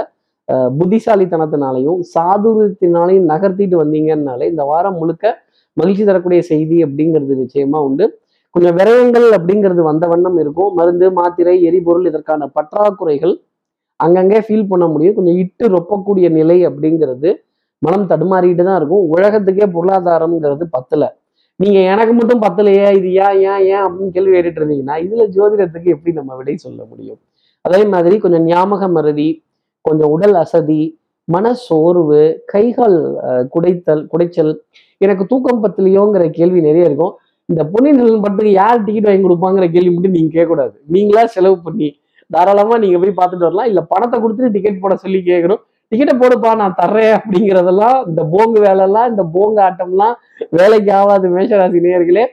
புத்திசாலித்தனத்தினாலையும் 0.79 1.99
சாதுரியத்தினாலையும் 2.13 3.25
நகர்த்திட்டு 3.31 3.75
வந்தீங்கன்னாலே 3.81 4.45
இந்த 4.51 4.63
வாரம் 4.69 4.97
முழுக்க 5.01 5.33
மகிழ்ச்சி 5.77 6.03
தரக்கூடிய 6.09 6.41
செய்தி 6.51 6.77
அப்படிங்கிறது 6.85 7.33
நிச்சயமா 7.41 7.79
உண்டு. 7.87 8.05
கொஞ்சம் 8.55 8.77
விரயங்கள் 8.79 9.27
அப்படிங்கிறது 9.37 9.81
வந்த 9.89 10.05
வண்ணம் 10.11 10.37
இருக்கும். 10.43 10.71
மருந்து 10.79 11.07
மாத்திரை 11.17 11.55
எரிபொருள் 11.69 12.07
இதற்கான 12.11 12.47
பற்றாக்குறைகள் 12.55 13.35
அங்கங்கே 13.99 14.39
ஃபீல் 14.45 14.69
பண்ண 14.71 14.85
முடியும். 14.93 15.17
கொஞ்சம் 15.17 15.37
இட்டு 15.43 15.65
ரொப்பக்கூடிய 15.75 16.27
நிலை 16.39 16.57
அப்படிங்கிறது 16.69 17.29
மனம் 17.81 18.09
தடுமாறிட்டு 18.11 18.63
தான் 18.67 18.79
இருக்கும். 18.79 19.03
உலகத்துக்கே 19.15 19.65
பொருளாதாரம்ங்கிறது 19.75 20.65
பத்தலை. 20.75 21.09
நீங்க 21.59 21.79
எனக்கு 21.91 22.13
மட்டும் 22.17 22.41
பத்தலையே 22.45 22.87
இது 22.97 23.09
ஏன் 23.25 23.37
ஏன் 23.51 23.63
ஏன் 23.73 23.83
அப்படின்னு 23.85 24.13
கேள்வி 24.15 24.33
கேட்டுட்டு 24.35 24.59
இருந்தீங்கன்னா 24.61 24.95
இதுல 25.05 25.23
ஜோதிடத்துக்கு 25.35 25.93
எப்படி 25.95 26.11
நம்ம 26.19 26.35
விடை 26.39 26.55
சொல்ல 26.65 26.81
முடியும்? 26.89 27.19
அதே 27.65 27.79
மாதிரி 27.93 28.15
கொஞ்சம் 28.25 28.45
ஞாபக 28.49 28.87
மருதி 28.95 29.29
கொஞ்சம் 29.87 30.11
உடல் 30.15 30.35
அசதி 30.43 30.81
மன 31.27 31.45
சோர்வு 31.67 32.19
கைகால் 32.51 32.99
குடைத்தல் 33.53 34.03
குடைச்சல் 34.11 34.51
எனக்கு 35.05 35.23
தூக்கம் 35.31 35.63
பத்தலையோங்கிற 35.63 36.23
கேள்வி 36.37 36.59
நிறைய 36.67 36.89
இருக்கும். 36.89 37.13
இந்த 37.49 37.61
பொன்னியின் 37.73 37.99
செல்வன் 38.01 38.23
படத்துக்கு 38.25 38.53
யார் 38.61 38.85
டிக்கெட் 38.85 39.07
வாங்கி 39.09 39.25
கொடுப்பாங்கிற 39.25 39.65
கேள்வி 39.75 39.91
மட்டும் 39.95 40.15
நீங்க 40.17 40.31
கேட்கக்கூடாது. 40.35 40.75
நீங்களா 40.95 41.23
செலவு 41.35 41.57
பண்ணி 41.65 41.89
தாராளமா 42.35 42.77
நீங்க 42.83 42.97
போய் 43.01 43.17
பார்த்துட்டு 43.19 43.47
வரலாம். 43.47 43.69
இல்ல 43.71 43.81
பணத்தை 43.91 44.17
கொடுத்துட்டு 44.23 44.53
டிக்கெட் 44.55 44.81
போட 44.85 44.95
சொல்லி 45.03 45.19
கேட்கணும். 45.31 45.61
டிக்கெட்டை 45.95 46.17
போடுப்பா 46.19 46.55
நான் 46.55 46.75
தர்றேன் 46.81 47.17
அப்படிங்கிறதெல்லாம் 47.17 48.07
இந்த 48.07 48.23
போங்கு 48.31 48.57
வேலைலாம் 48.57 49.09
இந்த 49.09 49.25
போங்கு 49.33 49.59
ஆட்டம்லாம் 49.59 50.13
வேலைக்கு 50.49 50.93
ஆகாது 50.93 51.37
மேஷராசி 51.37 51.79
நேயர்களே. 51.81 52.25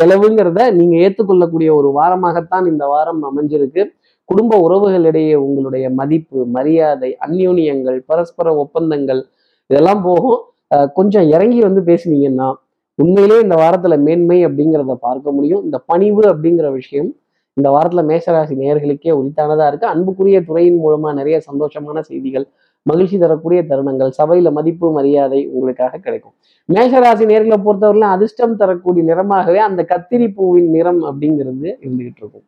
செலவுங்கிறத 0.00 0.72
நீங்க 0.72 0.96
ஏற்றுக்கொள்ளக்கூடிய 0.96 1.74
ஒரு 1.74 1.92
வாரமாகத்தான் 1.96 2.66
இந்த 2.66 2.86
வாரம் 2.86 3.22
அமைஞ்சிருக்கு. 3.22 3.84
குடும்ப 4.24 4.68
உறவுகளிடையே 4.68 5.34
உங்களுடைய 5.34 5.90
மதிப்பு 5.90 6.46
மரியாதை 6.46 7.16
அந்யோன்யங்கள் 7.26 8.02
பரஸ்பர 8.06 8.56
ஒப்பந்தங்கள் 8.56 9.24
இதெல்லாம் 9.66 10.02
போகும். 10.02 10.40
அஹ் 10.74 10.92
கொஞ்சம் 10.92 11.28
இறங்கி 11.28 11.60
வந்து 11.60 11.80
பேசுனீங்கன்னா 11.80 12.52
உண்மையிலேயே 12.94 13.40
இந்த 13.40 13.54
வாரத்துல 13.54 13.98
மேன்மை 13.98 14.46
அப்படிங்கிறத 14.46 14.94
பார்க்க 14.94 15.32
முடியும். 15.32 15.64
இந்த 15.64 15.78
பணிவு 15.78 16.20
அப்படிங்கிற 16.20 16.72
விஷயம் 16.72 17.14
இந்த 17.52 17.70
வாரத்துல 17.70 17.94
மேஷராசி 17.94 18.54
நேர்களுக்கே 18.54 19.10
உரித்தானதா 19.14 19.66
இருக்கு. 19.66 19.86
அன்புக்குரிய 19.86 20.42
துறையின் 20.42 20.80
மூலமா 20.84 21.14
நிறைய 21.14 21.40
சந்தோஷமான 21.52 22.00
செய்திகள் 22.00 22.46
மகிழ்ச்சி 22.82 23.18
தரக்கூடிய 23.18 23.62
தருணங்கள் 23.62 24.10
சபையில 24.22 24.52
மதிப்பு 24.52 24.92
மரியாதை 24.92 25.46
உங்களுக்காக 25.46 25.98
கிடைக்கும். 25.98 26.32
மேஷராசி 26.72 27.24
நேர்களை 27.32 27.56
பொறுத்தவரையிலும் 27.64 28.12
அதிர்ஷ்டம் 28.16 28.56
தரக்கூடிய 28.56 29.14
நிறமாகவே 29.14 29.56
அந்த 29.56 29.86
கத்திரி 29.88 30.34
பூவின் 30.34 30.70
நிறம் 30.70 31.02
அப்படிங்கிறது 31.02 31.68
இருந்துகிட்டு 31.82 32.14
இருக்கும். 32.16 32.46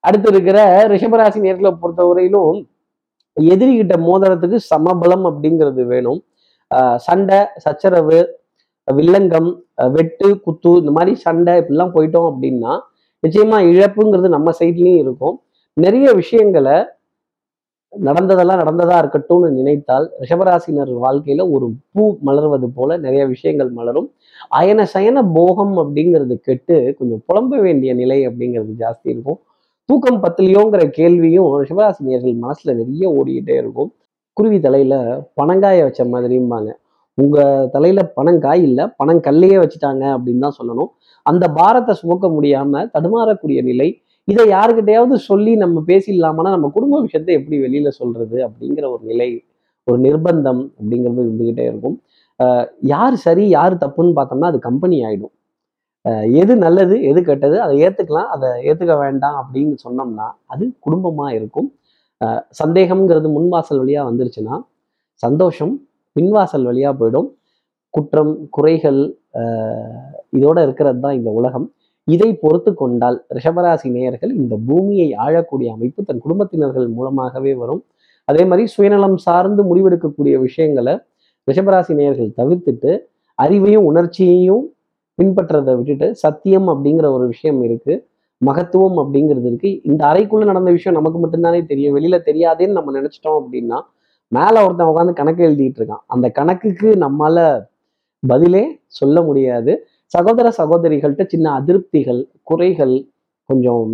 அடுத்து 0.00 0.28
இருக்கிற 0.30 0.86
ரிஷபராசி 0.86 1.38
நேர்களை 1.46 1.76
பொறுத்தவரையிலும் 1.82 2.68
எதிரிகிட்ட 3.40 3.94
மோதிரத்துக்கு 3.96 4.58
சமபலம் 4.74 5.24
அப்படிங்கிறது 5.24 5.84
வேணும். 5.84 6.24
ஆஹ் 6.74 6.96
சண்டை 6.96 7.38
சச்சரவு 7.56 8.36
வில்லங்கம் 8.92 9.58
வெட்டு 9.92 10.40
குத்து 10.40 10.70
இந்த 10.76 10.90
மாதிரி 10.90 11.16
சண்டை 11.16 11.54
இப்படிலாம் 11.58 11.94
போயிட்டோம் 11.94 12.34
அப்படின்னா 12.34 12.80
நிச்சயமா 13.26 13.58
இழப்புங்கிறது 13.72 14.28
நம்ம 14.28 14.50
சைட்லயும் 14.58 14.96
இருக்கும். 14.96 15.42
நிறைய 15.72 16.12
விஷயங்களை 16.12 16.84
நடந்ததெல்லாம் 17.92 18.60
நடந்ததா 18.62 18.96
இருக்கட்டும்னு 19.02 19.48
நினைத்தால் 19.50 20.06
ரிஷபராசினர் 20.20 20.92
வாழ்க்கையில 21.04 21.44
ஒரு 21.54 21.66
பூ 21.92 22.04
மலர்வது 22.26 22.66
போல 22.74 22.96
நிறைய 22.96 23.26
விஷயங்கள் 23.26 23.70
மலரும். 23.70 24.08
அயன 24.50 24.86
சயன 24.94 25.22
போகம் 25.36 25.74
அப்படிங்கிறது 25.76 26.34
கெட்டு 26.40 26.76
கொஞ்சம் 26.98 27.22
புலம்ப 27.28 27.60
வேண்டிய 27.60 27.94
நிலை 27.94 28.18
அப்படிங்கிறது 28.28 28.72
ஜாஸ்தி 28.82 29.08
இருக்கும். 29.14 29.38
தூக்கம் 29.88 30.20
பத்திலையோங்கிற 30.22 30.82
கேள்வியும் 30.90 31.48
ரிஷபராசினியர்கள் 31.62 32.36
மனசுல 32.44 32.74
நிறைய 32.74 33.08
ஓடிக்கிட்டே 33.18 33.54
இருக்கும். 33.62 33.90
குருவி 34.36 34.58
தலையில 34.60 34.94
பனங்காய 35.40 35.78
வச்ச 35.82 36.02
மாதிரிம்பாங்க. 36.04 36.70
உங்க 37.18 37.38
தலையில 37.72 38.00
பனங்காய் 38.16 38.62
இல்லை 38.62 38.84
பனங்கல்லையே 39.00 39.56
வச்சுட்டாங்க 39.62 40.04
அப்படின்னு 40.16 40.38
தான் 40.38 40.58
சொல்லணும். 40.60 40.90
அந்த 41.22 41.44
பாரத்தை 41.48 41.94
சுமக்க 41.94 42.26
முடியாம 42.28 42.82
தடுமாறக்கூடிய 42.94 43.62
நிலை 43.62 43.88
இதை 44.30 44.42
யாருக்கிட்டையாவது 44.56 45.16
சொல்லி 45.30 45.52
நம்ம 45.62 45.82
பேசிடலாமான்னா 45.90 46.50
நம்ம 46.56 46.68
குடும்ப 46.76 47.00
விஷயத்தை 47.06 47.32
எப்படி 47.38 47.56
வெளியில 47.64 47.88
சொல்றது 48.00 48.38
அப்படிங்கிற 48.46 48.86
ஒரு 48.94 49.04
நிலை 49.10 49.28
ஒரு 49.86 49.98
நிர்பந்தம் 50.06 50.62
அப்படிங்கிறது 50.78 51.20
இருந்துகிட்டே 51.24 51.64
இருக்கும். 51.70 51.96
யார் 52.92 53.16
சரி 53.26 53.44
யார் 53.56 53.74
தப்புன்னு 53.84 54.12
பார்த்தோம்னா 54.18 54.50
அது 54.52 54.58
கம்பெனி 54.68 54.96
ஆயிடும். 55.08 55.32
எது 56.40 56.52
நல்லது 56.64 56.96
எது 57.10 57.20
கெட்டது 57.28 57.56
அதை 57.64 57.74
ஏற்றுக்கலாம் 57.86 58.28
அதை 58.34 58.48
ஏற்றுக்க 58.68 58.94
வேண்டாம் 59.04 59.38
அப்படின்னு 59.40 59.74
சொன்னோம்னா 59.86 60.26
அது 60.54 60.64
குடும்பமாக 60.86 61.30
இருக்கும். 61.38 61.68
சந்தேகம்ங்கிறது 62.60 63.28
முன்வாசல் 63.36 63.80
வழியாக 63.82 64.08
வந்துருச்சுன்னா 64.10 64.56
சந்தோஷம் 65.22 65.74
பின்வாசல் 66.16 66.68
வழியாக 66.70 66.94
போயிடும். 67.00 67.28
குற்றம் 67.94 68.32
குறைகள் 68.56 69.00
இதோட 70.38 70.58
இருக்கிறது 70.66 70.98
தான் 71.04 71.18
இந்த 71.18 71.30
உலகம். 71.40 71.66
இதை 72.14 72.28
பொறுத்து 72.34 72.74
கொண்டால் 72.74 73.18
ரிஷபராசி 73.34 73.90
நேயர்கள் 73.90 74.32
இந்த 74.34 74.54
பூமியை 74.66 75.08
ஆழக்கூடிய 75.26 75.68
அமைப்பு 75.68 76.02
தன் 76.02 76.22
குடும்பத்தினர்கள் 76.24 76.88
மூலமாகவே 76.88 77.54
வரும். 77.54 77.82
அதே 78.24 78.44
மாதிரி 78.44 78.66
சுயநலம் 78.66 79.16
சார்ந்து 79.16 79.62
முடிவெடுக்கக்கூடிய 79.68 80.34
விஷயங்களை 80.40 80.94
ரிஷபராசி 81.50 81.94
நேயர்கள் 81.94 82.36
தவிர்த்துட்டு 82.36 82.98
அறிவையும் 83.42 83.86
உணர்ச்சியையும் 83.90 84.64
பின்பற்றதை 85.18 85.76
விட்டுட்டு 85.76 86.14
சத்தியம் 86.14 86.68
அப்படிங்கிற 86.68 87.06
ஒரு 87.10 87.26
விஷயம் 87.26 87.62
இருக்கு. 87.62 87.94
மகத்துவம் 88.38 88.98
அப்படிங்கிறது 88.98 89.46
இருக்கு. 89.46 89.70
இந்த 89.82 90.02
அறைக்குள்ள 90.06 90.44
நடந்த 90.44 90.70
விஷயம் 90.70 91.02
நமக்கு 91.02 91.18
மட்டும்தானே 91.26 91.66
தெரியும். 91.66 91.96
வெளியில 91.96 92.18
தெரியாதேன்னு 92.26 92.76
நம்ம 92.78 92.92
நினைச்சிட்டோம் 93.00 93.38
அப்படின்னா 93.42 93.78
மேல 94.28 94.64
ஒருத்தன் 94.64 94.86
உட்காந்து 94.86 95.12
கணக்கு 95.12 95.42
எழுதிட்டு 95.48 95.80
இருக்கான். 95.80 96.04
அந்த 96.06 96.30
கணக்குக்கு 96.30 96.88
நம்மால 96.90 97.38
பதிலே 98.26 98.80
சொல்ல 98.86 99.22
முடியாது. 99.22 99.72
சகோதர 100.14 100.52
சகோதரிகள்கிட்ட 100.60 101.24
சின்ன 101.26 101.46
அதிருப்திகள் 101.60 102.20
குறைகள் 102.50 102.94
கொஞ்சம் 103.50 103.90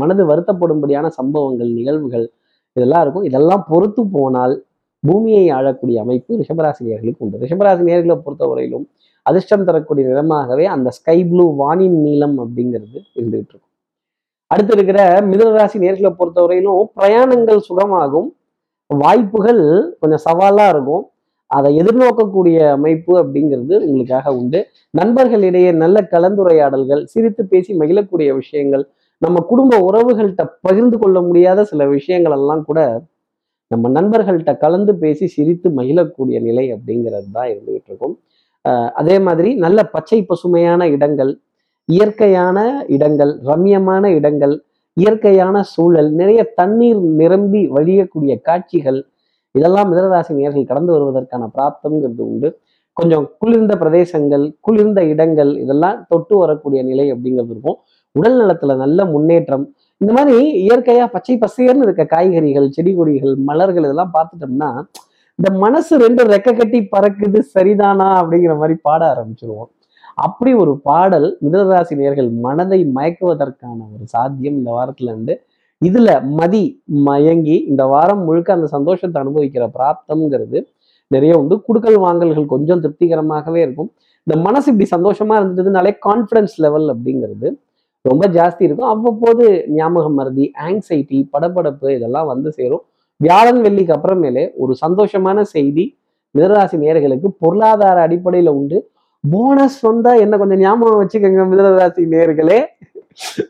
மனது 0.00 0.22
வருத்தப்படும்படியான 0.30 1.06
சம்பவங்கள் 1.18 1.70
நிகழ்வுகள் 1.78 2.26
இதெல்லாம் 2.76 3.02
இருக்கும். 3.04 3.26
இதெல்லாம் 3.28 3.64
பொறுத்து 3.68 4.02
போனால் 4.16 4.54
பூமியை 5.06 5.44
ஆளக்கூடிய 5.56 5.96
அமைப்பு 6.04 6.38
ரிஷபராசினியர்களுக்கு 6.40 7.24
உண்டு. 7.24 7.40
ரிஷபராசினியர்களை 7.44 8.16
பொறுத்தவரையிலும் 8.26 8.86
அதிர்ஷ்டம் 9.26 9.66
தரக்கூடிய 9.68 10.04
நிறமாகவே 10.08 10.64
அந்த 10.74 10.88
ஸ்கை 10.96 11.18
ப்ளூ 11.30 11.44
வானின் 11.60 11.98
நீளம் 12.06 12.36
அப்படிங்கிறது 12.44 12.98
இருந்துகிட்டு 13.18 13.52
இருக்கும். 13.52 13.70
அடுத்து 14.50 14.72
இருக்கிற 14.76 15.00
மிதனராசி 15.30 15.76
நேர்களை 15.84 16.10
பொறுத்தவரையிலும் 16.18 16.82
பிரயாணங்கள் 16.98 17.60
சுகமாகும். 17.68 18.28
வாய்ப்புகள் 18.90 19.62
கொஞ்சம் 20.00 20.24
சவாலாக 20.26 20.72
இருக்கும். 20.74 21.04
அதை 21.50 21.70
எதிர்நோக்கக்கூடிய 21.80 22.58
அமைப்பு 22.76 23.12
அப்படிங்கிறது 23.22 23.74
உங்களுக்காக 23.86 24.32
உண்டு. 24.38 24.60
நண்பர்களிடையே 24.94 25.70
நல்ல 25.82 25.96
கலந்துரையாடல்கள் 26.14 27.02
சிரித்து 27.12 27.42
பேசி 27.52 27.72
மகிழக்கூடிய 27.80 28.30
விஷயங்கள் 28.40 28.84
நம்ம 29.22 29.42
குடும்ப 29.50 29.78
உறவுகள்கிட்ட 29.88 30.44
பகிர்ந்து 30.66 30.96
கொள்ள 31.02 31.18
முடியாத 31.28 31.60
சில 31.70 31.82
விஷயங்கள் 31.96 32.34
எல்லாம் 32.38 32.64
கூட 32.68 32.80
நம்ம 33.70 33.88
நண்பர்கள்ட்ட 33.96 34.52
கலந்து 34.64 34.92
பேசி 35.02 35.26
சிரித்து 35.36 35.68
மகிழக்கூடிய 35.78 36.36
நிலை 36.48 36.64
அப்படிங்கிறது 36.74 37.28
தான் 37.36 37.48
இருந்துகிட்டு 37.52 37.90
இருக்கும். 37.90 38.14
அதே 39.00 39.16
மாதிரி 39.26 39.50
நல்ல 39.64 39.78
பச்சை 39.94 40.18
பசுமையான 40.30 40.86
இடங்கள் 40.96 41.32
இயற்கையான 41.88 42.58
இடங்கள் 42.96 43.32
ரம்யமான 43.50 44.04
இடங்கள் 44.18 44.54
இயற்கையான 44.96 45.56
சூழல் 45.72 46.10
நிறைய 46.20 46.40
தண்ணீர் 46.60 47.02
நிரம்பி 47.20 47.62
வழியக்கூடிய 47.76 48.34
காட்சிகள் 48.48 49.00
இதெல்லாம் 49.58 49.88
மிதனராசி 49.90 50.32
நேர்கள் 50.40 50.70
கடந்து 50.70 50.92
வருவதற்கான 50.94 51.44
பிராப்தம்ங்கிறது 51.56 52.24
உண்டு. 52.30 52.48
கொஞ்சம் 52.96 53.24
குளிர்ந்த 53.40 53.72
பிரதேசங்கள் 53.80 54.44
குளிர்ந்த 54.66 55.00
இடங்கள் 55.12 55.50
இதெல்லாம் 55.62 55.98
தொட்டு 56.10 56.34
வரக்கூடிய 56.42 56.80
நிலை 56.90 57.06
அப்படிங்கிறது 57.14 57.52
இருக்கும். 57.54 57.78
உடல் 58.14 58.38
நலத்துல 58.40 58.76
நல்ல 58.84 59.04
முன்னேற்றம். 59.14 59.64
இந்த 60.00 60.12
மாதிரி 60.16 60.36
இயற்கையா 60.64 61.04
பச்சை 61.14 61.34
பசேர்னு 61.42 61.84
இருக்க 61.86 62.04
காய்கறிகள் 62.14 62.68
செடி 62.76 62.92
கொடிகள் 62.94 63.34
மலர்கள் 63.48 63.86
இதெல்லாம் 63.86 64.14
பார்த்துட்டோம்னா 64.16 64.70
இந்த 65.38 65.48
மனசு 65.62 65.94
ரெண்டு 66.02 66.22
ரெக்க 66.32 66.50
கட்டி 66.58 66.78
பறக்குது 66.94 67.38
சரிதானா 67.54 68.08
அப்படிங்கிற 68.20 68.52
மாதிரி 68.60 68.76
பாட 68.86 69.00
ஆரம்பிச்சிருவோம். 69.12 69.70
அப்படி 70.26 70.50
ஒரு 70.62 70.72
பாடல் 70.88 71.26
மிதனராசி 71.44 71.94
நேர்கள் 72.02 72.30
மனதை 72.46 72.78
மயக்குவதற்கான 72.96 73.78
ஒரு 73.94 74.04
சாத்தியம் 74.14 74.56
இந்த 74.60 74.70
வாரத்துல 74.76 75.10
இருந்து. 75.12 75.34
இதுல 75.84 76.10
மதி 76.38 76.64
மயங்கி 77.06 77.56
இந்த 77.70 77.84
வாரம் 77.92 78.22
முழுக்க 78.24 78.52
அந்த 78.52 78.66
சந்தோஷத்தை 78.66 79.18
அனுபவிக்கிற 79.22 79.64
பிராப்தம்ங்கிறது 79.76 80.58
நிறைய 81.06 81.32
உண்டு. 81.40 81.54
குடுக்கல் 81.68 81.98
வாங்கல்கள் 82.04 82.46
கொஞ்சம் 82.54 82.80
திருப்திகரமாகவே 82.84 83.60
இருக்கும். 83.66 83.90
இந்த 84.26 84.36
மனசு 84.46 84.66
இப்படி 84.72 84.88
சந்தோஷமா 84.96 85.34
இருந்ததுனாலே 85.40 85.92
கான்ஃபிடன்ஸ் 86.06 86.56
லெவல் 86.64 86.88
அப்படிங்கிறது 86.94 87.48
ரொம்ப 88.04 88.24
ஜாஸ்தி 88.36 88.62
இருக்கும். 88.66 88.90
அவ்வப்போது 88.94 89.44
ஞாபகம் 89.76 90.16
மருதி 90.20 90.46
ஆங்ஸைட்டி 90.66 91.18
படபடப்பு 91.32 91.88
இதெல்லாம் 91.96 92.28
வந்து 92.32 92.50
சேரும். 92.58 92.82
வியாழன் 93.20 93.60
வெள்ளிக்கு 93.66 93.94
அப்புறமேலே 93.96 94.44
ஒரு 94.62 94.72
சந்தோஷமான 94.84 95.40
செய்தி 95.54 95.84
மிதராசி 96.34 96.76
நேர்களுக்கு 96.82 97.28
பொருளாதார 97.42 97.96
அடிப்படையில 98.06 98.50
உண்டு. 98.58 98.78
போனஸ் 99.24 99.80
வந்தா 99.86 100.14
என்ன 100.24 100.36
கொஞ்சம் 100.40 100.58
ஞாபகம் 100.58 101.00
வச்சுக்கோங்க 101.02 101.44
மிதனராசி 101.52 102.02
நேர்களே. 102.14 102.58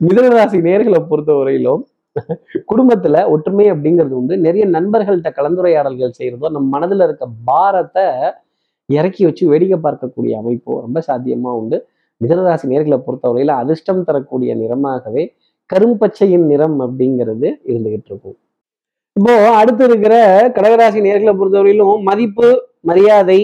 மிதனராசி 0.06 0.58
நேர்களை 0.68 1.00
பொறுத்த 1.10 1.32
வரையிலும் 1.32 1.82
குடும்பத்துல 2.72 3.28
ஒற்றுமை 3.28 3.66
அப்படிங்கிறது 3.72 4.14
உண்டு 4.20 4.34
நிறைய 4.38 4.66
நண்பர்கள்ட்ட 4.66 5.30
கலந்துரையாடல்கள் 5.38 6.16
செய்யறதோ 6.18 6.50
நம்ம 6.50 6.66
மனதுல 6.74 7.04
இருக்க 7.04 7.26
பாரத்தை 7.44 8.06
இறக்கி 8.88 9.24
வச்சு 9.24 9.44
வேடிக்கை 9.48 9.78
பார்க்கக்கூடிய 9.82 10.32
அமைப்பு 10.36 10.80
ரொம்ப 10.80 11.02
சாத்தியமா 11.06 11.52
உண்டு. 11.60 11.78
மிதனராசி 12.20 12.66
நேர்களை 12.72 12.98
பொறுத்தவரையில 13.06 13.54
அதிர்ஷ்டம் 13.62 14.04
தரக்கூடிய 14.04 14.50
நிறமாகவே 14.56 15.24
கரும்பச்சையின் 15.70 16.46
நிறம் 16.46 16.78
அப்படிங்கிறது 16.80 17.48
இருந்துகிட்டு 17.70 18.10
இருக்கும். 18.10 18.36
இப்போ 19.16 19.34
அடுத்து 19.50 19.84
இருக்கிற 19.84 20.14
கடகராசி 20.56 21.00
நேர்களை 21.00 21.32
பொறுத்தவரையிலும் 21.36 22.02
மதிப்பு 22.02 22.48
மரியாதை 22.80 23.38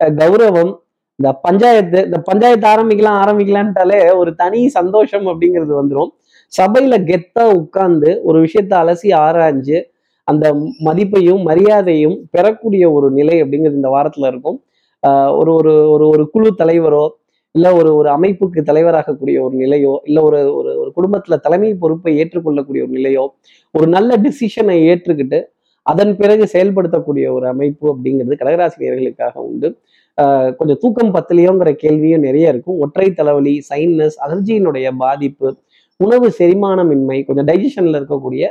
அஹ் 0.00 0.14
கௌரவம் 0.20 0.72
இந்த 1.18 1.32
பஞ்சாயத்து 1.42 2.00
இந்த 2.04 2.18
பஞ்சாயத்து 2.20 2.66
ஆரம்பிக்கலாம் 2.68 3.20
ஆரம்பிக்கலான்ட்டாலே 3.22 4.16
ஒரு 4.16 4.34
தனி 4.34 4.60
சந்தோஷம் 4.68 5.26
அப்படிங்கிறது 5.26 5.72
வந்துடும் 5.80 6.12
சபையில 6.56 6.96
கெத்தா 7.04 7.54
உட்கார்ந்து 7.54 8.20
ஒரு 8.22 8.42
விஷயத்த 8.42 8.74
அலசி 8.82 9.08
ஆராய்ஞ்சு 9.08 9.82
அந்த 10.24 10.54
மதிப்பையும் 10.84 11.42
மரியாதையும் 11.42 12.28
பெறக்கூடிய 12.30 12.92
ஒரு 12.92 13.10
நிலை 13.10 13.42
அப்படிங்கிறது 13.42 13.72
இந்த 13.72 13.88
வாரத்துல 13.88 14.26
இருக்கும். 14.26 14.62
ஆஹ் 15.06 15.38
ஒரு 15.38 15.54
ஒரு 15.54 15.90
ஒரு 15.90 16.08
ஒரு 16.08 16.30
குழு 16.30 16.54
தலைவரோ 16.58 17.08
இல்லை 17.50 17.72
ஒரு 17.72 17.94
ஒரு 17.96 18.08
அமைப்புக்கு 18.10 18.62
தலைவராகக்கூடிய 18.62 19.40
ஒரு 19.40 19.56
நிலையோ 19.56 19.94
இல்லை 20.04 20.22
ஒரு 20.22 20.54
ஒரு 20.54 20.78
ஒரு 20.80 20.92
குடும்பத்தில் 20.94 21.38
தலைமை 21.38 21.74
பொறுப்பை 21.74 22.16
ஏற்றுக்கொள்ளக்கூடிய 22.18 22.84
ஒரு 22.84 23.00
நிலையோ 23.00 23.26
ஒரு 23.72 23.86
நல்ல 23.86 24.16
டிசிஷனை 24.16 24.76
ஏற்றுக்கிட்டு 24.90 25.44
அதன் 25.82 26.16
பிறகு 26.16 26.48
செயல்படுத்தக்கூடிய 26.52 27.32
ஒரு 27.32 27.46
அமைப்பு 27.46 27.96
அப்படிங்கிறது 27.96 28.34
கடகராசினியர்களுக்காக 28.38 29.34
உண்டு. 29.34 29.78
ஆஹ் 30.22 30.54
கொஞ்சம் 30.54 30.76
தூக்கம் 30.80 31.14
பத்தலையோங்கிற 31.14 31.72
கேள்வியும் 31.72 32.20
நிறைய 32.20 32.48
இருக்கும். 32.48 32.78
ஒற்றை 32.78 33.12
தலைவலி 33.12 33.62
சைன்னஸ் 33.74 34.16
அலர்ஜியினுடைய 34.26 34.90
பாதிப்பு 34.98 35.56
உணவு 36.00 36.28
செரிமானமின்மை 36.38 37.24
கொஞ்சம் 37.26 37.46
டைஜஷன்ல 37.46 37.98
இருக்கக்கூடிய 38.00 38.44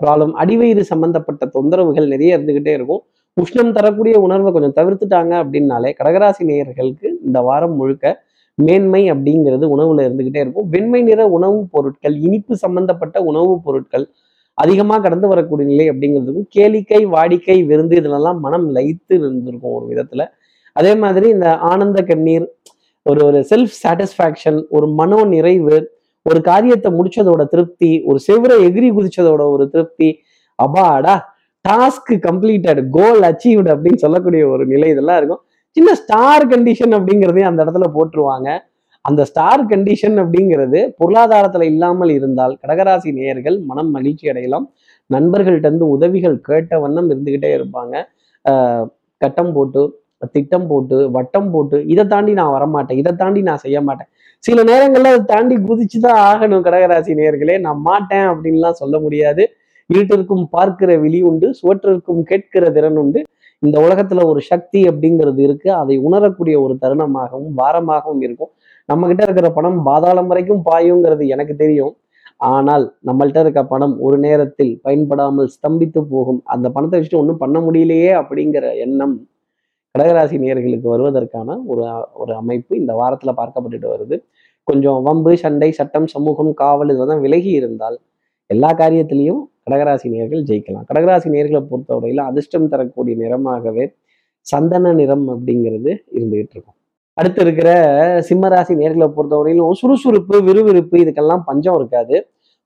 ப்ராப்ளம் 0.00 0.32
அடிவயிறு 0.42 0.80
சம்பந்தப்பட்ட 0.80 1.46
தொந்தரவுகள் 1.54 2.06
நிறைய 2.06 2.36
இருந்துகிட்டே 2.38 2.72
இருக்கும். 2.78 3.02
உஷ்ணம் 3.36 3.72
தரக்கூடிய 3.72 4.14
உணர்வை 4.20 4.50
கொஞ்சம் 4.52 4.76
தவிர்த்துட்டாங்க 4.76 5.32
அப்படின்னாலே 5.42 5.90
கடகராசி 5.98 6.42
நேயர்களுக்கு 6.44 7.08
இந்த 7.24 7.40
வாரம் 7.40 7.76
முழுக்க 7.76 8.06
மேன்மை 8.58 9.02
அப்படிங்கிறது 9.12 9.64
உணவுல 9.74 10.04
இருந்துகிட்டே 10.08 10.40
இருக்கும். 10.44 10.68
வெண்மை 10.68 11.00
நிற 11.02 11.20
உணவுப் 11.28 11.70
பொருட்கள் 11.70 12.16
இனிப்பு 12.18 12.56
சம்பந்தப்பட்ட 12.56 13.22
உணவுப் 13.22 13.64
பொருட்கள் 13.64 14.06
அதிகமாக 14.58 15.00
கடந்து 15.00 15.28
வரக்கூடிய 15.28 15.66
நிலை 15.68 15.86
அப்படிங்கிறதுக்கும் 15.90 16.48
கேளிக்கை 16.56 17.00
வாடிக்கை 17.14 17.56
விருந்து 17.66 17.96
இதுலெல்லாம் 18.00 18.40
மனம் 18.40 18.66
லைத்து 18.74 19.14
இருந்திருக்கும் 19.18 19.74
ஒரு 19.74 19.86
விதத்துல. 19.92 20.22
அதே 20.76 20.92
மாதிரி 20.94 21.26
இந்த 21.28 21.48
ஆனந்த 21.70 22.02
கண்ணீர் 22.02 22.46
ஒரு 23.06 23.20
ஒரு 23.24 23.38
செல்ஃப் 23.50 23.74
சாட்டிஸ்ஃபேக்ஷன் 23.82 24.58
ஒரு 24.68 24.86
மனோ 25.00 25.20
நிறைவு 25.24 25.76
ஒரு 26.26 26.40
காரியத்தை 26.50 26.88
முடிச்சதோட 26.98 27.42
திருப்தி 27.52 27.90
ஒரு 28.10 28.18
செவ்வரை 28.26 28.56
எகிரி 28.66 28.88
குதிச்சதோட 28.96 29.42
ஒரு 29.54 29.64
திருப்தி 29.74 30.08
அபாடா 30.58 31.14
டாஸ்க் 31.64 32.12
கம்ப்ளீட்டட் 32.26 32.80
கோல் 32.96 33.22
அச்சீவ்டு 33.28 33.70
அப்படின்னு 33.74 34.02
சொல்லக்கூடிய 34.04 34.42
ஒரு 34.52 34.64
நிலை 34.72 34.88
இதெல்லாம் 34.94 35.18
இருக்கும். 35.20 35.42
சின்ன 35.76 35.90
ஸ்டார் 36.00 36.44
கண்டிஷன் 36.52 36.94
அப்படிங்கிறதையும் 36.96 37.50
அந்த 37.50 37.60
இடத்துல 37.64 37.86
போட்டுருவாங்க. 37.96 38.48
அந்த 39.04 39.20
ஸ்டார் 39.30 39.62
கண்டிஷன் 39.70 40.16
அப்படிங்கிறது 40.22 40.80
பொருளாதாரத்துல 41.00 41.66
இல்லாமல் 41.72 42.12
இருந்தால் 42.16 42.54
கடகராசி 42.62 43.10
நேயர்கள் 43.18 43.56
மனம் 43.70 43.90
மகிழ்ச்சி 43.96 44.30
அடையலாம். 44.32 44.66
நண்பர்கள்ட்ட 45.10 45.66
இருந்து 45.70 45.88
உதவிகள் 45.96 46.36
கேட்ட 46.48 46.78
வண்ணம் 46.84 47.08
இருந்துகிட்டே 47.12 47.50
இருப்பாங்க. 47.58 47.94
கட்டம் 49.20 49.52
போட்டு 49.56 49.82
திட்டம் 50.34 50.66
போட்டு 50.70 50.96
வட்டம் 51.16 51.50
போட்டு 51.54 51.76
இதை 51.92 52.04
தாண்டி 52.12 52.32
நான் 52.40 52.54
வரமாட்டேன் 52.56 52.98
இதை 53.02 53.12
தாண்டி 53.22 53.40
நான் 53.48 53.62
செய்ய 53.64 53.78
மாட்டேன் 53.88 54.10
சில 54.44 54.60
நேரங்கள்ல 54.70 55.10
அதை 55.12 55.22
தாண்டி 55.32 55.54
குதிச்சு 55.66 55.98
தான் 56.04 56.20
ஆகணும் 56.30 56.64
கடகராசி 56.66 57.12
நேயர்களே. 57.18 57.56
நான் 57.66 57.80
மாட்டேன் 57.88 58.26
அப்படின்லாம் 58.30 58.78
சொல்ல 58.80 58.96
முடியாது. 59.04 59.42
இருட்டிற்கும் 59.90 60.44
பார்க்கிற 60.56 60.90
விழி 61.04 61.20
உண்டு 61.30 61.48
சுவற்றிற்கும் 61.60 62.22
கேட்கிற 62.30 62.64
திறன் 62.76 62.98
உண்டு. 63.02 63.20
இந்த 63.62 63.76
உலகத்துல 63.86 64.24
ஒரு 64.30 64.40
சக்தி 64.50 64.80
அப்படிங்கிறது 64.90 65.40
இருக்கு. 65.46 65.68
அதை 65.80 65.96
உணரக்கூடிய 66.06 66.56
ஒரு 66.64 66.74
தருணமாகவும் 66.84 67.52
வாரமாகவும் 67.60 68.22
இருக்கும். 68.26 68.52
நம்ம 68.88 69.08
கிட்ட 69.10 69.22
இருக்கிற 69.26 69.48
பணம் 69.58 69.80
பாதாளம் 69.88 70.30
வரைக்கும் 70.32 70.62
பாயுங்கிறது 70.70 71.26
எனக்கு 71.34 71.56
தெரியும். 71.62 71.92
ஆனால் 72.52 72.84
நம்மள்கிட்ட 73.08 73.40
இருக்க 73.44 73.60
பணம் 73.72 73.94
ஒரு 74.06 74.16
நேரத்தில் 74.18 74.72
பயன்படாமல் 74.86 75.50
ஸ்தம்பித்து 75.56 76.00
போகும். 76.14 76.40
அந்த 76.54 76.66
பணத்தை 76.76 76.96
வச்சுட்டு 76.98 77.20
ஒன்றும் 77.22 77.42
பண்ண 77.44 77.58
முடியலையே 77.66 78.10
அப்படிங்கிற 78.20 78.64
எண்ணம் 78.86 79.14
கடகராசி 79.94 80.36
நேயர்களுக்கு 80.42 80.86
வருவதற்கான 80.92 81.56
ஒரு 81.70 81.82
ஒரு 82.22 82.32
அமைப்பு 82.42 82.72
இந்த 82.82 82.92
வாரத்தில் 83.00 83.38
பார்க்கப்பட்டுட்டு 83.40 83.88
வருது. 83.94 84.16
கொஞ்சம் 84.68 84.98
வம்பு 85.06 85.32
சண்டை 85.42 85.68
சட்டம் 85.78 86.06
சமூகம் 86.12 86.52
காவல் 86.60 86.92
இதெல்லாம் 86.94 87.22
விலகி 87.24 87.50
இருந்தால் 87.58 87.96
எல்லா 88.50 88.70
காரியத்திலையும் 88.80 89.42
கடகராசி 89.66 90.06
நேர்கள் 90.14 90.46
ஜெயிக்கலாம். 90.48 90.86
கடகராசி 90.90 91.28
நேர்களை 91.34 91.60
பொறுத்தவரையில் 91.70 92.22
அதிர்ஷ்டம் 92.30 92.70
தரக்கூடிய 92.72 93.14
நிறமாகவே 93.22 93.84
சந்தன 94.46 94.92
நிறம் 95.00 95.26
அப்படிங்கிறது 95.34 95.90
இருந்துகிட்டு 96.16 96.54
இருக்கும். 96.56 96.78
அடுத்து 97.18 97.40
இருக்கிற 97.44 97.70
சிம்மராசி 98.28 98.74
நேர்களை 98.82 99.08
பொறுத்தவரையிலும் 99.16 99.76
சுறுசுறுப்பு 99.80 100.36
விறுவிறுப்பு 100.48 100.96
இதுக்கெல்லாம் 101.04 101.44
பஞ்சம் 101.48 101.76
இருக்காது. 101.80 102.16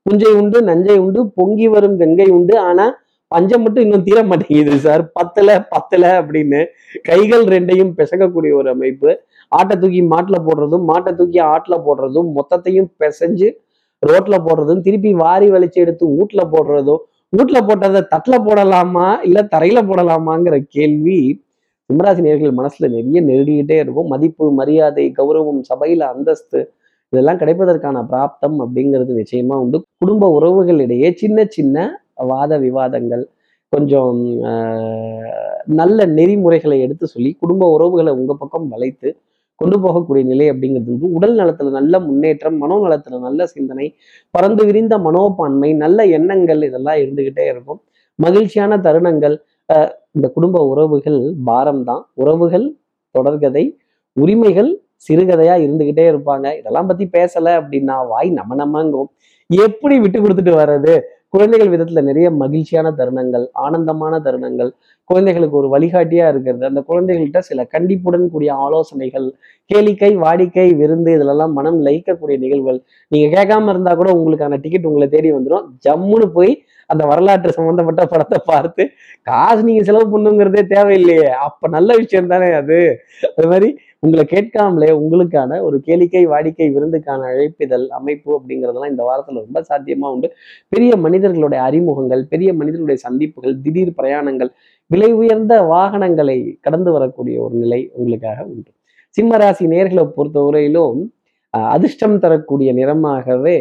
புஞ்சை 0.05 0.31
உண்டு 0.39 0.57
நஞ்சை 0.69 0.97
உண்டு 1.05 1.21
பொங்கி 1.39 1.67
வரும் 1.75 1.97
கங்கை 2.01 2.27
உண்டு. 2.37 2.55
ஆனால் 2.69 2.93
பஞ்சம் 3.31 3.63
மட்டும் 3.63 3.85
இன்னும் 3.85 4.05
தீர 4.07 4.19
மாட்டேங்குது 4.29 4.75
சார் 4.85 5.01
பத்தல 5.17 5.55
பத்தல 5.73 6.03
அப்படின்னு 6.19 6.59
கைகள் 7.09 7.43
ரெண்டையும் 7.53 7.91
பிசகக்கூடிய 7.97 8.51
ஒரு 8.59 8.69
அமைப்பு. 8.75 9.09
ஆட்டை 9.51 9.75
தூக்கி 9.81 10.01
மாட்டுல 10.13 10.37
போடுறதும் 10.47 10.85
மாட்டை 10.91 11.11
தூக்கி 11.19 11.39
ஆட்டில் 11.53 11.83
போடுறதும் 11.87 12.29
மொத்தத்தையும் 12.37 12.89
பிசைஞ்சு 13.01 13.49
ரோட்ல 14.03 14.35
போடுறதும் 14.47 14.81
திருப்பி 14.85 15.11
வாரி 15.23 15.47
வலிச்சு 15.53 15.79
எடுத்து 15.83 16.05
வீட்டுல 16.17 16.41
போடுறதும் 16.53 17.01
வீட்டுல 17.33 17.59
போட்டதை 17.67 18.01
தட்டுல 18.13 18.35
போடலாமா 18.47 19.07
இல்ல 19.27 19.39
தரையில 19.53 19.79
போடலாமாங்கிற 19.89 20.57
கேள்வி 20.75 21.19
சிம்மராசி 21.89 22.21
நேர்கள் 22.25 22.57
மனசுல 22.59 22.85
நிறைய 22.93 23.19
நெருடிக்கிட்டே 23.27 23.75
இருக்கும். 23.83 24.09
மதிப்பு 24.13 24.45
மரியாதை 24.59 25.05
கௌரவம் 25.19 25.61
சபையில 25.69 26.07
அந்தஸ்து 26.13 26.59
இதெல்லாம் 27.13 27.39
கிடைப்பதற்கான 27.41 27.97
பிராப்தம் 28.11 28.57
அப்படிங்கிறது 28.63 29.11
நிச்சயமா 29.19 29.55
உண்டு. 29.63 29.77
குடும்ப 30.01 30.29
உறவுகளிடையே 30.37 31.09
சின்ன 31.21 31.45
சின்ன 31.57 31.77
வாத 32.31 32.57
விவாதங்கள் 32.65 33.23
கொஞ்சம் 33.73 34.19
நல்ல 35.79 35.99
நெறிமுறைகளை 36.17 36.77
எடுத்து 36.85 37.05
சொல்லி 37.13 37.31
குடும்ப 37.39 37.63
உறவுகளை 37.75 38.11
உங்கள் 38.19 38.41
பக்கம் 38.41 38.67
வளைத்து 38.73 39.09
கொண்டு 39.61 39.77
போகக்கூடிய 39.83 40.23
நிலை 40.31 40.45
அப்படிங்கிறது 40.51 40.91
வந்து 40.93 41.09
உடல் 41.17 41.35
நலத்துல 41.39 41.71
நல்ல 41.77 41.99
முன்னேற்றம் 41.99 42.57
மனோ 42.57 42.75
நலத்துல 42.85 43.19
நல்ல 43.27 43.45
சிந்தனை 43.53 43.87
பறந்து 44.35 44.63
விரிந்த 44.69 44.95
மனோப்பான்மை 45.07 45.69
நல்ல 45.83 46.05
எண்ணங்கள் 46.17 46.61
இதெல்லாம் 46.67 46.99
இருந்துகிட்டே 47.03 47.45
இருக்கும். 47.53 47.79
மகிழ்ச்சியான 48.19 48.77
தருணங்கள் 48.87 49.35
இந்த 50.15 50.27
குடும்ப 50.35 50.57
உறவுகள் 50.71 51.19
பாரம்தான் 51.49 52.03
உறவுகள் 52.21 52.67
தொடர்கதை 53.15 53.65
உரிமைகள் 54.17 54.71
சிறுகதையா 55.07 55.55
இருந்துகிட்டே 55.65 56.05
இருப்பாங்க. 56.11 56.47
இதெல்லாம் 56.59 56.87
பத்தி 56.89 57.05
பேசல 57.17 57.47
அப்படின்னா 57.61 57.97
வாய் 58.11 58.29
நம்ம 58.39 58.55
நம்மங்கும் 58.63 59.09
எப்படி 59.49 59.95
விட்டு 60.03 60.19
கொடுத்துட்டு 60.19 60.53
வர்றது? 60.61 60.95
குழந்தைகள் 61.33 61.71
விதத்துல 61.73 62.01
நிறைய 62.01 62.27
மகிழ்ச்சியான 62.41 62.91
தருணங்கள் 62.99 63.45
ஆனந்தமான 63.65 64.19
தருணங்கள் 64.25 64.71
குழந்தைகளுக்கு 65.09 65.57
ஒரு 65.57 65.67
வழிகாட்டியா 65.73 66.25
இருக்கிறது. 66.31 66.63
அந்த 66.65 66.81
குழந்தைகள்கிட்ட 66.87 67.39
சில 67.49 67.63
கண்டிப்புடன் 67.73 68.25
கூடிய 68.29 68.51
ஆலோசனைகள் 68.65 69.27
கேளிக்கை 69.69 70.11
வாடிக்கை 70.23 70.67
விருந்து 70.75 71.11
இதிலெல்லாம் 71.17 71.53
மனம் 71.53 71.79
லயிக்கக்கூடிய 71.85 72.37
நிகழ்வுகள். 72.37 72.79
நீங்க 73.11 73.27
கேட்காம 73.35 73.69
இருந்தா 73.69 73.93
கூட 73.95 74.11
உங்களுக்கான 74.17 74.59
டிக்கெட் 74.63 74.89
உங்களை 74.91 75.07
தேடி 75.09 75.31
வந்துடும் 75.33 75.67
ஜம்முன்னு 75.87 76.29
போய் 76.33 76.53
அந்த 76.89 77.03
வரலாற்று 77.05 77.51
சம்பந்தப்பட்ட 77.51 78.01
படத்தை 78.05 78.37
பார்த்து 78.45 78.83
காசு 79.23 79.63
நீங்க 79.63 79.83
செலவு 79.83 80.05
பண்ணுங்கிறதே 80.13 80.61
தேவையில்லையே. 80.75 81.29
அப்ப 81.47 81.67
நல்ல 81.67 81.89
விஷயம் 81.95 82.31
தானே 82.33 82.49
அது. 82.61 82.79
அது 83.37 83.47
மாதிரி 83.53 83.69
உங்களை 84.03 84.23
கேட்காமலே 84.25 84.89
உங்களுக்கான 84.97 85.59
ஒரு 85.61 85.77
கேளிக்கை 85.85 86.21
வாடிக்கை 86.29 86.67
விருந்துக்கான 86.73 87.27
அழைப்பிதழ் 87.29 87.85
அமைப்பு 87.97 88.29
அப்படிங்கிறதெல்லாம் 88.37 88.91
இந்த 88.91 89.03
வாரத்துல 89.07 89.43
ரொம்ப 89.43 89.61
சாத்தியமா 89.69 90.07
உண்டு. 90.15 90.27
பெரிய 90.71 90.91
மனிதர்களுடைய 91.05 91.61
அறிமுகங்கள் 91.63 92.23
பெரிய 92.27 92.49
மனிதர்களுடைய 92.53 92.99
சந்திப்புகள் 93.03 93.55
திடீர் 93.61 93.97
பிரயாணங்கள் 93.97 94.51
விலை 94.91 95.11
உயர்ந்த 95.15 95.53
வாகனங்களை 95.71 96.37
கடந்து 96.61 96.91
வரக்கூடிய 96.91 97.37
ஒரு 97.45 97.55
நிலை 97.57 97.81
உங்களுக்காக 97.93 98.39
உண்டு. 98.47 98.69
சிம்மராசி 99.17 99.65
நேர்களை 99.69 100.03
பொறுத்தவரையிலும் 100.15 100.99
அஹ், 101.53 101.69
அதிர்ஷ்டம் 101.75 102.19
தரக்கூடிய 102.19 102.69
நிறமாகவே 102.73 103.57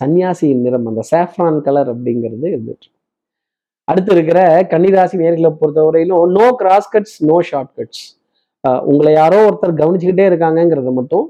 சன்னியாசியின் 0.00 0.62
நிறம் 0.62 0.88
அந்த 0.90 1.02
சாஃப்ரான் 1.10 1.60
கலர் 1.62 1.90
அப்படிங்கிறது 1.92 2.46
இருந்துட்டு 2.50 2.88
அடுத்து 3.88 4.10
இருக்கிற 4.12 4.38
கன்னிராசி 4.70 5.16
நேர்களை 5.20 5.50
பொறுத்தவரையிலும் 5.56 6.32
no 6.36 6.46
cross 6.60 6.90
cuts 6.92 7.16
no 7.26 7.36
short 7.48 7.72
cuts 7.76 8.04
உங்களை 8.90 9.12
யாரோ 9.20 9.38
ஒருத்தர் 9.46 9.80
கவனிச்சுக்கிட்டே 9.80 10.26
இருக்காங்கங்கிறத 10.30 10.92
மட்டும் 10.98 11.24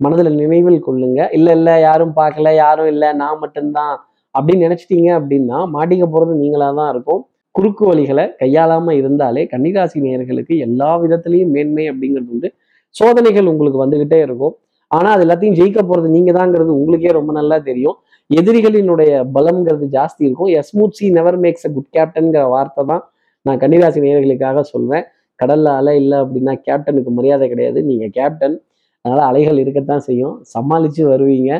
மனதில் 0.00 0.38
நினைவில் 0.42 0.84
கொள்ளுங்க. 0.86 1.20
இல்லை 1.36 1.52
இல்லை 1.58 1.74
யாரும் 1.86 2.12
பார்க்கல 2.18 2.48
யாரும் 2.64 2.90
இல்லை 2.92 3.08
நான் 3.22 3.40
மட்டும்தான் 3.44 3.94
அப்படின்னு 4.34 4.66
நினைச்சிட்டீங்க 4.66 5.08
அப்படின்னா 5.18 5.58
மாட்டிக்க 5.76 6.04
போறது 6.14 6.32
நீங்களாக 6.42 6.74
தான் 6.80 6.90
இருக்கும். 6.94 7.22
குறுக்கு 7.54 7.84
வழிகளை 7.90 8.24
கையாளாமல் 8.40 8.98
இருந்தாலே 9.00 9.42
கன்னிராசி 9.52 9.98
நேயர்களுக்கு 10.06 10.54
எல்லா 10.66 10.90
விதத்துலேயும் 11.02 11.52
மேன்மை 11.56 11.84
அப்படிங்கிறது 11.92 12.30
வந்து 12.34 12.48
சோதனைகள் 12.94 13.50
உங்களுக்கு 13.52 13.82
வந்துக்கிட்டே 13.84 14.18
இருக்கும். 14.26 14.54
ஆனால் 14.90 15.14
அது 15.16 15.24
எல்லாத்தையும் 15.26 15.56
ஜெயிக்க 15.60 15.80
போகிறது 15.88 16.08
நீங்கள் 16.16 16.36
தாங்கிறது 16.38 16.70
உங்களுக்கே 16.80 17.12
ரொம்ப 17.18 17.30
நல்லா 17.38 17.56
தெரியும். 17.68 17.96
எதிரிகளினுடைய 18.30 19.10
பலம்ங்கிறது 19.36 19.86
ஜாஸ்தி 19.96 20.22
இருக்கும். 20.28 20.50
Smooth 20.60 20.96
sea 20.98 21.06
never 21.18 21.38
makes 21.44 21.66
a 21.68 21.70
good 21.76 21.90
கேப்டன்கிற 21.96 22.42
வார்த்தை 22.54 22.82
தான் 22.92 23.02
நான் 23.46 23.60
கன்னிராசி 23.62 24.00
நேயர்களுக்காக 24.06 24.60
சொல்வேன். 24.72 25.04
கடல்ல 25.40 25.68
அலை 25.80 25.94
இல்லை 26.02 26.18
அப்படின்னா 26.24 26.54
கேப்டனுக்கு 26.66 27.10
மரியாதை 27.18 27.46
கிடையாது. 27.52 27.78
நீங்க 27.90 28.06
கேப்டன் 28.18 28.56
அதனால 29.04 29.22
அலைகள் 29.30 29.58
இருக்கத்தான் 29.64 30.04
செய்யும். 30.08 30.36
சமாளிச்சு 30.54 31.02
வருவீங்க. 31.12 31.50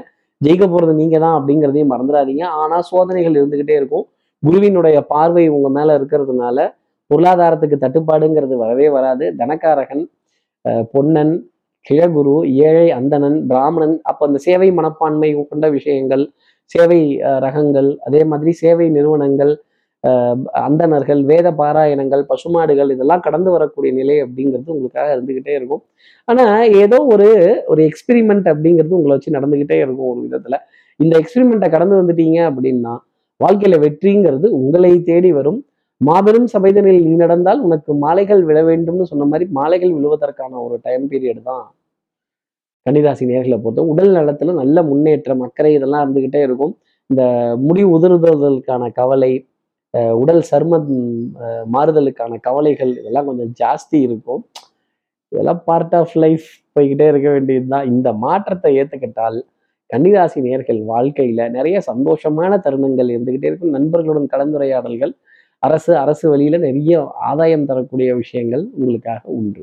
ஜெயிக்க 0.40 0.64
போறது 0.72 0.92
நீங்க 1.02 1.16
தான் 1.24 1.36
அப்படிங்கிறதையும் 1.38 1.92
மறந்துடாதீங்க. 1.92 2.44
ஆனா 2.62 2.76
சோதனைகள் 2.90 3.36
இருந்துகிட்டே 3.40 3.76
இருக்கும். 3.80 4.04
குருவினுடைய 4.42 4.98
பார்வை 5.12 5.44
உங்க 5.56 5.68
மேல 5.76 5.94
இருக்கிறதுனால 5.98 6.58
பொருளாதாரத்துக்கு 7.10 7.76
தட்டுப்பாடுங்கிறது 7.84 8.54
வரவே 8.64 8.86
வராது. 8.96 9.24
தனக்காரகன் 9.40 10.04
பொன்னன் 10.94 11.34
கிழகுரு 11.86 12.34
ஏழை 12.68 12.86
அந்தணன் 12.98 13.36
பிராமணன் 13.50 13.94
அப்போ 14.10 14.22
அந்த 14.28 14.38
சேவை 14.46 14.68
மனப்பான்மை 14.78 15.28
கொண்ட 15.50 15.66
விஷயங்கள் 15.76 16.24
சேவை 16.70 17.00
ரகங்கள் 17.44 17.90
அதே 18.06 18.22
மாதிரி 18.30 18.52
சேவை 18.62 18.86
நிறுவனங்கள் 18.96 19.52
அந்தணர்கள் 20.64 21.20
வேத 21.30 21.48
பாராயணங்கள் 21.60 22.22
பசுமாடுகள் 22.30 22.90
இதெல்லாம் 22.94 23.22
கடந்து 23.26 23.50
வரக்கூடிய 23.54 23.92
நிலை 23.98 24.16
அப்படிங்கிறது 24.24 24.74
உங்களுக்காக 24.74 25.08
இருந்துகிட்டே 25.16 25.52
இருக்கும். 25.58 25.82
ஆனா 26.28 26.44
ஏதோ 26.82 26.98
ஒரு 27.14 27.28
ஒரு 27.72 27.80
எக்ஸ்பிரிமெண்ட் 27.90 28.46
அப்படிங்கிறது 28.52 28.98
உங்களை 28.98 29.14
வச்சு 29.16 29.36
நடந்துகிட்டே 29.38 29.78
இருக்கும் 29.84 30.10
ஒரு 30.12 30.20
விதத்துல. 30.26 30.56
இந்த 31.00 31.14
எக்ஸ்பிரிமெண்ட்டை 31.22 31.70
கடந்து 31.76 31.96
வந்துட்டீங்க 32.00 32.38
அப்படின்னா 32.50 32.94
வாழ்க்கையில 33.40 33.78
வெற்றிங்கிறது 33.86 34.46
உங்களை 34.58 34.92
தேடி 35.10 35.30
வரும். 35.38 35.58
மாபெரும் 36.00 36.48
சபைதனில் 36.54 37.04
நீ 37.06 37.12
நடந்தால் 37.24 37.60
உனக்கு 37.66 37.90
மாலைகள் 38.04 38.42
விழ 38.48 38.58
வேண்டும்னு 38.70 39.10
சொன்ன 39.10 39.26
மாதிரி 39.32 39.46
மாலைகள் 39.58 39.92
விழுவதற்கான 39.96 40.52
ஒரு 40.66 40.76
டைம் 40.86 41.04
பீரியட் 41.12 41.42
தான். 41.50 41.64
கன்னிராசி 42.86 43.24
நேர்களை 43.30 43.56
பொறுத்த 43.62 43.82
உடல் 43.92 44.12
நலத்துல 44.16 44.54
நல்ல 44.62 44.82
முன்னேற்றம் 44.90 45.42
அக்கறை 45.46 45.70
இதெல்லாம் 45.76 46.02
இருந்துகிட்டே 46.04 46.40
இருக்கும். 46.48 46.74
இந்த 47.10 47.22
முடி 47.66 47.82
உதிர்தலுக்கான 47.96 48.84
கவலை 49.00 49.32
உடல் 50.20 50.42
சருமம் 50.50 50.88
மாறுதலுக்கான 51.74 52.38
கவலைகள் 52.46 52.92
இதெல்லாம் 53.00 53.28
கொஞ்சம் 53.30 53.52
ஜாஸ்தி 53.60 53.98
இருக்கும். 54.06 54.42
இதெல்லாம் 55.32 55.60
பார்ட் 55.68 55.94
ஆஃப் 56.00 56.16
லைஃப் 56.24 56.48
போய்கிட்டே 56.74 57.06
இருக்க 57.12 57.28
வேண்டியதுதான். 57.34 57.86
இந்த 57.92 58.08
மாற்றத்தை 58.24 58.72
ஏற்றுக்கிட்டால் 58.80 59.38
கன்னிராசி 59.90 60.38
நேர்கள் 60.46 60.80
வாழ்க்கையில 60.92 61.42
நிறைய 61.56 61.76
சந்தோஷமான 61.90 62.52
தருணங்கள் 62.66 63.12
இருந்துகிட்டே 63.14 63.48
இருக்கும். 63.50 63.74
நண்பர்களுடன் 63.78 64.28
கலந்துரையாடல்கள் 64.34 65.14
அரசு 65.62 65.92
அரசு 66.02 66.24
வழியில 66.30 66.56
நிறைய 66.66 67.02
ஆதாயம் 67.30 67.66
தரக்கூடிய 67.68 68.08
விஷயங்கள் 68.22 68.64
உங்களுக்காக 68.76 69.22
உண்டு. 69.38 69.62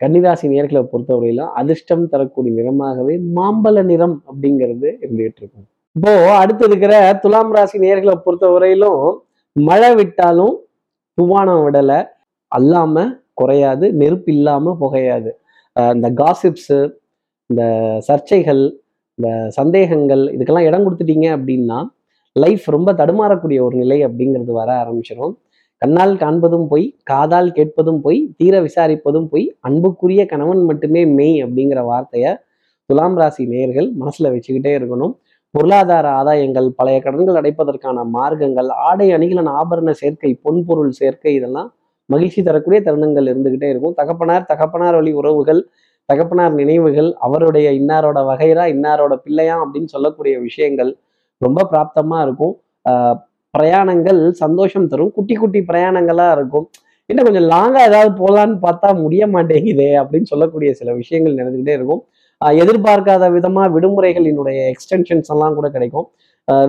கன்னிராசி 0.00 0.46
நேர்களை 0.54 0.82
பொறுத்தவரையிலும் 0.92 1.52
அதிர்ஷ்டம் 1.60 2.08
தரக்கூடிய 2.12 2.52
நிறமாகவே 2.58 3.14
மாம்பழ 3.36 3.76
நிறம் 3.90 4.16
அப்படிங்கிறது 4.30 4.88
இருந்துகிட்டு 5.04 5.40
இருக்கும். 5.42 5.66
இப்போ 5.96 6.12
அடுத்து 6.42 6.64
இருக்கிற 6.68 6.94
துலாம் 7.22 7.52
ராசி 7.56 7.78
நேர்களை 7.84 8.14
பொறுத்தவரையிலும் 8.24 9.02
மழை 9.56 9.90
விட்டாலும் 9.98 10.54
துவானம் 11.18 11.62
விடலை. 11.64 11.98
அல்லாமல் 12.52 13.10
குறையாது 13.40 13.86
நெருப்பு 14.00 14.30
இல்லாமல் 14.36 14.78
புகையாது. 14.82 15.30
இந்த 15.94 16.08
காசிப்ஸு 16.20 16.78
இந்த 17.50 17.62
சர்ச்சைகள் 18.08 18.62
இந்த 19.18 19.28
சந்தேகங்கள் 19.58 20.22
இதுக்கெல்லாம் 20.34 20.68
இடம் 20.68 20.84
கொடுத்துட்டீங்க 20.84 21.26
அப்படின்னா 21.36 21.78
லைஃப் 22.36 22.64
ரொம்ப 22.76 22.92
தடுமாறக்கூடிய 23.00 23.58
ஒரு 23.66 23.76
நிலை 23.82 23.98
அப்படிங்கிறது 24.06 24.52
வர 24.52 24.70
ஆரம்பிச்சிடும் 24.82 25.34
கண்ணால் 25.82 26.14
காண்பதும் 26.22 26.66
பொய் 26.72 26.86
காதால் 27.04 27.50
கேட்பதும் 27.52 28.00
பொய் 28.00 28.20
தீர 28.36 28.54
விசாரிப்பதும் 28.66 29.28
பொய் 29.32 29.46
அன்புக்குரிய 29.60 30.22
கணவன் 30.32 30.62
மட்டுமே 30.64 31.02
மெய் 31.18 31.36
அப்படிங்கிற 31.44 31.80
வார்த்தையை 31.90 32.32
துலாம் 32.90 33.16
ராசி 33.20 33.42
நேயர்கள் 33.52 33.88
மனசில் 34.00 34.32
வச்சுக்கிட்டே 34.32 34.72
இருக்கணும். 34.78 35.14
பொருளாதார 35.54 36.06
ஆதாயங்கள் 36.20 36.68
பழைய 36.78 36.98
கடன்கள் 37.04 37.38
அடைப்பதற்கான 37.40 38.04
மார்க்கங்கள் 38.16 38.68
ஆடை 38.88 39.06
அணிகலன் 39.16 39.50
ஆபரண 39.60 39.90
சேர்க்கை 40.02 40.30
பொன்பொருள் 40.44 40.92
சேர்க்கை 41.00 41.32
இதெல்லாம் 41.38 41.68
மகிழ்ச்சி 42.10 42.40
தரக்கூடிய 42.48 42.78
தருணங்கள் 42.86 43.28
இருந்துகிட்டே 43.32 43.68
இருக்கும். 43.72 43.94
தகப்பனார் 44.00 44.48
தகப்பனார் 44.52 44.96
வழி 44.98 45.12
உறவுகள் 45.20 45.60
தகப்பனார் 46.08 46.54
நினைவுகள் 46.60 47.10
அவருடைய 47.26 47.68
இன்னாரோட 47.80 48.18
வகைரா 48.30 48.64
இன்னாரோட 48.74 49.14
பிள்ளையா 49.26 49.54
அப்படின்னு 49.64 49.90
சொல்லக்கூடிய 49.94 50.34
விஷயங்கள் 50.48 50.90
ரொம்ப 51.40 51.60
பிராப்தமா 51.72 52.18
இருக்கும். 52.26 52.54
பிரயாணங்கள் 53.54 54.20
சந்தோஷம் 54.42 54.88
தரும். 54.92 55.12
குட்டி 55.16 55.34
குட்டி 55.34 55.60
பிரயாணங்களா 55.70 56.26
இருக்கும். 56.36 56.66
இன்னும் 57.10 57.26
கொஞ்சம் 57.28 57.48
லாங்கா 57.54 57.80
ஏதாவது 57.88 58.10
போகலான்னு 58.20 58.58
பார்த்தா 58.66 58.88
முடிய 59.04 59.24
மாட்டேங்குதே 59.34 59.88
அப்படின்னு 60.02 60.30
சொல்லக்கூடிய 60.32 60.70
சில 60.80 60.90
விஷயங்கள் 61.00 61.38
நடந்துகிட்டே 61.40 61.74
இருக்கும். 61.78 62.02
எதிர்பார்க்காத 62.62 63.24
விதமா 63.36 63.64
விடுமுறைகளினுடைய 63.74 64.58
எக்ஸ்டென்ஷன்ஸ் 64.72 65.30
எல்லாம் 65.34 65.56
கூட 65.58 65.68
கிடைக்கும். 65.76 66.06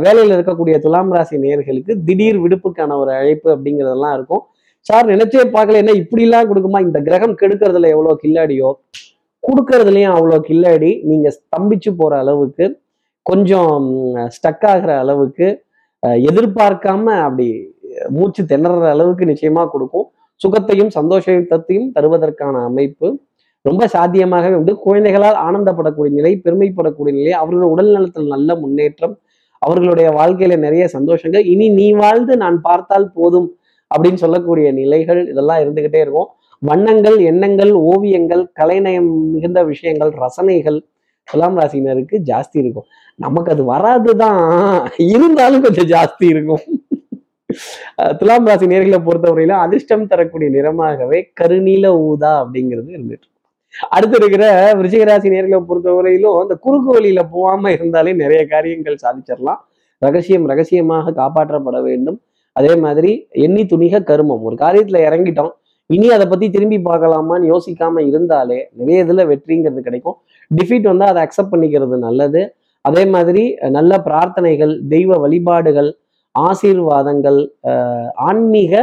வேலையில் 0.03 0.35
இருக்கக்கூடிய 0.35 0.75
துலாம் 0.85 1.13
ராசி 1.15 1.38
நேயர்களுக்கு 1.45 1.93
திடீர் 2.07 2.38
விடுப்புக்கான 2.43 2.97
ஒரு 3.01 3.11
அழைப்பு 3.19 3.49
அப்படிங்கிறதெல்லாம் 3.55 4.13
இருக்கும். 4.17 4.43
சார் 4.89 5.05
நினைச்சே 5.13 5.43
பார்க்கல 5.55 5.81
என்ன 5.83 5.93
இப்படிலாம் 6.03 6.49
கொடுக்குமா? 6.49 6.79
இந்த 6.88 6.99
கிரகம் 7.07 7.35
கெடுக்கிறதுல 7.41 7.89
எவ்வளோ 7.95 8.15
கில்லாடியோ 8.23 8.69
கொடுக்கறதுலையும் 9.43 10.15
அவ்வளோ 10.17 10.38
கில்லாடி 10.47 10.91
நீங்க 11.09 11.27
ஸ்தம்பிச்சு 11.38 11.91
போற 12.01 12.13
அளவுக்கு 12.23 12.65
கொஞ்சம் 13.29 13.85
ஸ்டக் 14.35 14.65
ஆகிற 14.71 14.91
அளவுக்கு 15.03 15.47
எதிர்பார்க்காம 16.29 17.05
அப்படி 17.27 17.47
மூச்சு 18.15 18.41
திணற 18.51 18.88
அளவுக்கு 18.95 19.25
நிச்சயமா 19.29 19.63
கொடுக்கும். 19.73 20.07
சுகத்தையும் 20.41 20.91
சந்தோஷத்தையும் 20.97 21.88
தருவதற்கான 21.95 22.61
அமைப்பு. 22.69 23.07
ரொம்ப 23.67 23.84
சாத்தியமாகவே 23.93 24.56
உண்டு. 24.60 24.73
குழந்தைகளால் 24.86 25.38
ஆனந்தப்படக்கூடிய 25.45 26.12
நிலை 26.17 26.32
பெருமைப்படக்கூடிய 26.45 27.13
நிலை 27.19 27.34
அவர்களோட 27.41 27.67
உடல் 27.75 27.91
நலத்தில் 27.95 28.34
நல்ல 28.34 28.56
முன்னேற்றம் 28.63 29.15
அவர்களுடைய 29.62 30.08
வாழ்க்கையில 30.19 30.56
நிறைய 30.65 30.86
சந்தோஷங்கள். 30.95 31.45
இனி 31.54 31.67
நீ 31.80 31.88
வாழ்ந்து 32.01 32.34
நான் 32.43 32.58
பார்த்தால் 32.62 33.08
போதும் 33.17 33.47
அப்படின்னு 33.91 34.21
சொல்லக்கூடிய 34.23 34.67
நிலைகள் 34.80 35.21
இதெல்லாம் 35.32 35.62
இருந்துகிட்டே 35.63 35.99
இருக்கும். 36.06 36.30
வண்ணங்கள் 36.62 37.17
எண்ணங்கள் 37.32 37.71
ஓவியங்கள் 37.91 38.43
கலைநயம் 38.60 39.10
மிகுந்த 39.34 39.60
விஷயங்கள் 39.71 40.12
ரசனைகள் 40.23 40.80
துலாம் 41.28 41.58
ராசினருக்கு 41.60 42.15
ஜாஸ்தி 42.30 42.58
இருக்கும். 42.63 42.88
நமக்கு 43.25 43.51
அது 43.56 43.63
வராதுதான் 43.73 44.41
இருந்தாலும் 45.13 45.63
கொஞ்சம் 45.65 45.89
ஜாஸ்தி 45.93 46.25
இருக்கும். 46.34 46.65
துலாம் 48.19 48.47
ராசி 48.49 48.65
நேர்களை 48.71 48.99
பொறுத்தவரையில 49.06 49.58
அதிர்ஷ்டம் 49.65 50.10
தரக்கூடிய 50.12 50.49
நிறமாகவே 50.56 51.19
கருநீல 51.41 51.88
ஊதா 52.08 52.32
அப்படிங்கிறது 52.43 52.89
இருந்துட்டு 52.95 53.28
அடுத்து 53.95 54.17
இருக்கிற 54.21 54.45
விருச்சிகராசி 54.79 55.27
நேர்களை 55.33 55.59
பொறுத்தவரையிலும் 55.69 56.38
அந்த 56.41 56.55
குறுக்கு 56.65 56.89
வழியில 56.95 57.21
போகாம 57.33 57.71
இருந்தாலே 57.77 58.13
நிறைய 58.21 58.41
காரியங்கள் 58.53 59.01
சாதிச்சிடலாம். 59.03 59.61
ரகசியம் 60.05 60.47
ரகசியமாக 60.51 61.13
காப்பாற்றப்பட 61.21 61.77
வேண்டும். 61.89 62.17
அதே 62.55 62.73
மாதிரி 62.85 63.11
எண்ணி 63.45 63.63
துணிக 63.71 64.03
கருமம். 64.09 64.43
ஒரு 64.47 64.55
காரியத்துல 64.63 64.99
இறங்கிட்டோம். 65.07 65.53
இனி 65.95 66.07
அதை 66.15 66.25
பத்தி 66.27 66.47
திரும்பி 66.49 66.77
பார்க்கலாமான்னு 66.85 67.49
யோசிக்காம 67.53 68.03
இருந்தாலே 68.09 68.59
நிறைய 68.79 69.05
இதுல 69.05 69.23
வெற்றிங்கிறது 69.31 69.81
கிடைக்கும். 69.88 70.17
டிஃபீட் 70.51 70.88
வந்தா 70.91 71.07
அதை 71.11 71.21
அக்செப்ட் 71.25 71.53
பண்ணிக்கிறது 71.53 71.97
நல்லது. 72.07 72.41
அதே 72.85 73.03
மாதிரி 73.15 73.43
நல்ல 73.77 73.91
பிரார்த்தனைகள் 74.07 74.73
தெய்வ 74.93 75.17
வழிபாடுகள் 75.23 75.89
ஆசீர்வாதங்கள் 76.35 77.39
ஆன்மீக 78.29 78.73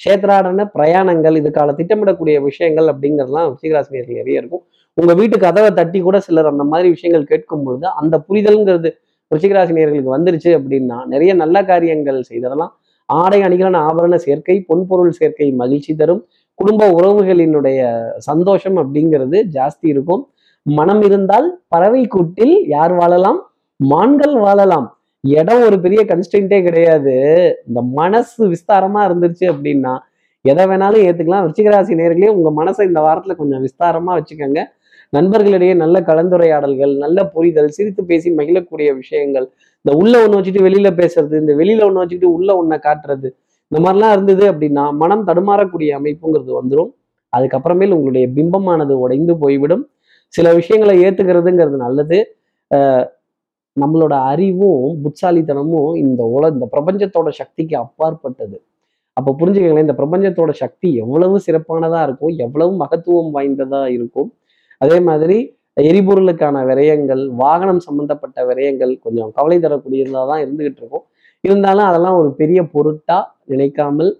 கஷேத்ராடன 0.00 0.64
பிரயாணங்கள் 0.74 1.36
இதுக்கான 1.40 1.74
திட்டமிடக்கூடிய 1.78 2.42
விஷயங்கள் 2.42 2.86
அப்படிங்கிறதுலாம் 2.86 3.54
சீகராசினியர்கள் 3.62 4.20
நிறைய 4.22 4.40
இருக்கும். 4.40 4.62
உங்க 4.94 5.14
வீட்டு 5.14 5.38
கதவை 5.38 5.70
தட்டி 5.70 6.00
கூட 6.00 6.20
சிலர் 6.20 6.46
அந்த 6.46 6.64
மாதிரி 6.64 6.88
விஷயங்கள் 6.88 7.24
கேட்கும் 7.24 7.64
பொழுது 7.64 7.86
அந்த 7.86 8.24
புரிதல்ங்கிறது 8.28 8.90
ரிஷிகராசினியர்களுக்கு 9.34 10.16
வந்துருச்சு 10.16 10.50
அப்படின்னா 10.58 11.06
நிறைய 11.06 11.34
நல்ல 11.34 11.64
காரியங்கள் 11.64 12.22
செய்ததெல்லாம் 12.22 12.72
ஆடை 13.06 13.40
அணிகளான 13.40 13.80
ஆபரண 13.90 14.14
சேர்க்கை 14.14 14.64
பொன்பொருள் 14.68 15.08
சேர்க்கை 15.08 15.52
மகிழ்ச்சி 15.52 15.94
தரும். 15.94 16.26
குடும்ப 16.54 16.90
உறவுகளினுடைய 16.90 17.80
சந்தோஷம் 18.16 18.76
அப்படிங்கிறது 18.76 19.38
ஜாஸ்தி 19.52 19.86
இருக்கும். 19.94 20.28
மனம் 20.62 21.02
இருந்தால் 21.02 21.62
பறவை 21.68 22.06
கூட்டில் 22.06 22.66
யார் 22.66 22.92
வாழலாம்? 22.92 23.38
மான்கள் 23.76 24.36
வாழலாம். 24.36 24.97
இடம் 25.24 25.62
ஒரு 25.68 25.76
பெரிய 25.80 26.00
கன்ஸ்டன்டே 26.10 26.58
கிடையாது. 26.62 27.14
இந்த 27.68 27.80
மனசு 27.82 28.42
விஸ்தாரமா 28.52 29.00
இருந்துருச்சு 29.08 29.46
அப்படின்னா 29.52 29.94
எதை 30.44 30.64
வேணாலும் 30.70 31.04
ஏத்துக்கலாம். 31.06 31.44
விருச்சிகராசி 31.44 31.92
நேர்களே 32.00 32.28
உங்க 32.36 32.50
மனசை 32.60 32.82
இந்த 32.90 33.00
வாரத்துல 33.06 33.34
கொஞ்சம் 33.36 33.62
விஸ்தாரமா 33.66 34.12
வச்சுக்கோங்க. 34.18 34.60
நண்பர்களிடையே 35.16 35.74
நல்ல 35.74 35.96
கலந்துரையாடல்கள் 36.00 36.92
நல்ல 36.96 37.18
புரிதல் 37.34 37.68
சிரித்து 37.68 38.02
பேசி 38.04 38.28
மகிழக்கூடிய 38.30 38.88
விஷயங்கள். 38.96 39.46
இந்த 39.84 39.92
உள்ள 40.00 40.14
ஒன்று 40.22 40.38
வச்சுட்டு 40.38 40.64
வெளியில 40.66 40.88
பேசுறது 41.00 41.34
இந்த 41.42 41.52
வெளியில 41.54 41.84
ஒன்று 41.88 42.02
வச்சுட்டு 42.04 42.28
உள்ள 42.36 42.56
ஒன்றை 42.56 42.78
காட்டுறது 42.86 43.28
இந்த 43.70 43.78
மாதிரிலாம் 43.84 44.12
இருந்தது 44.12 44.44
அப்படின்னா 44.52 44.84
மனம் 45.02 45.26
தடுமாறக்கூடிய 45.26 45.90
அமைப்புங்கிறது 45.98 46.52
வந்துடும் 46.60 46.90
அதுக்கப்புறமேல் 47.32 47.94
உங்களுடைய 47.96 48.26
பிம்பமானது 48.36 48.94
உடைந்து 49.04 49.34
போய்விடும். 49.36 49.84
சில 50.28 50.52
விஷயங்களை 50.54 50.94
ஏத்துக்கிறதுங்கிறது 51.04 51.78
நல்லது. 51.86 52.18
நம்மளோட 53.82 54.14
அறிவும் 54.30 54.84
புட்சாலித்தனமும் 55.04 55.92
இந்த 56.04 56.22
உல 56.36 56.50
இந்த 56.54 56.66
பிரபஞ்சத்தோட 56.74 57.28
சக்திக்கு 57.40 57.74
அப்பாற்பட்டது. 57.84 58.56
அப்போ 59.16 59.30
புரிஞ்சுக்கங்களேன் 59.40 59.86
இந்த 59.86 59.96
பிரபஞ்சத்தோட 60.00 60.50
சக்தி 60.62 60.88
எவ்வளவு 61.04 61.36
சிறப்பானதா 61.46 62.00
இருக்கும் 62.08 62.34
எவ்வளவு 62.46 62.72
மகத்துவம் 62.82 63.30
வாய்ந்ததா 63.36 63.82
இருக்கும். 63.96 64.28
அதே 64.80 64.98
மாதிரி 65.08 65.38
எரிபொருளுக்கான 65.90 66.62
விரயங்கள் 66.68 67.22
வாகனம் 67.42 67.82
சம்பந்தப்பட்ட 67.86 68.38
விரயங்கள் 68.50 68.92
கொஞ்சம் 69.04 69.30
கவலை 69.36 69.58
தரக்கூடியதாக 69.64 70.24
தான் 70.30 70.42
இருந்துகிட்டு 70.44 70.80
இருக்கும். 70.82 71.04
இருந்தாலும் 71.44 71.88
அதெல்லாம் 71.90 72.16
ஒரு 72.20 72.30
பெரிய 72.40 72.60
பொருட்டா 72.74 73.18
நினைக்காமல் 73.52 74.10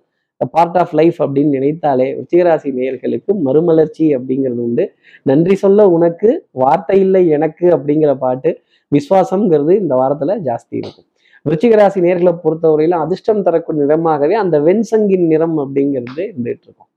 பார்ட் 0.55 0.77
ஆஃப் 0.83 0.93
லைஃப் 0.99 1.19
அப்படின்னு 1.25 1.57
நினைத்தாலே 1.59 2.07
விருச்சிகராசி 2.17 2.69
நேயர்களுக்கு 2.77 3.33
மறுமலர்ச்சி 3.47 4.05
அப்படிங்கிறது 4.17 4.63
உண்டு. 4.67 4.85
நன்றி 5.31 5.55
சொல்ல 5.63 5.87
உனக்கு 5.97 6.31
வார்த்தை 6.63 6.99
இல்லை 7.07 7.23
எனக்கு 7.37 7.67
அப்படிங்கிற 7.77 8.13
பாட்டு 8.25 8.51
விஸ்வாசம்ங்கிறது 8.93 9.73
இந்த 9.81 9.95
வாரத்துல 9.95 10.35
ஜாஸ்தி 10.49 10.75
இருக்கும். 10.81 11.07
விருச்சிகராசி 11.47 11.99
நேர்களை 12.07 12.33
பொறுத்தவரையிலும் 12.45 13.03
அதிர்ஷ்டம் 13.05 13.43
தரக்கூடிய 13.43 13.85
நிறமாகவே 13.85 14.33
அந்த 14.33 14.61
வெண்சங்கின் 14.61 15.27
நிறம் 15.33 15.59
அப்படிங்கிறது 15.59 16.23
இருந்துட்டு 16.31 16.65
இருக்கும். 16.67 16.89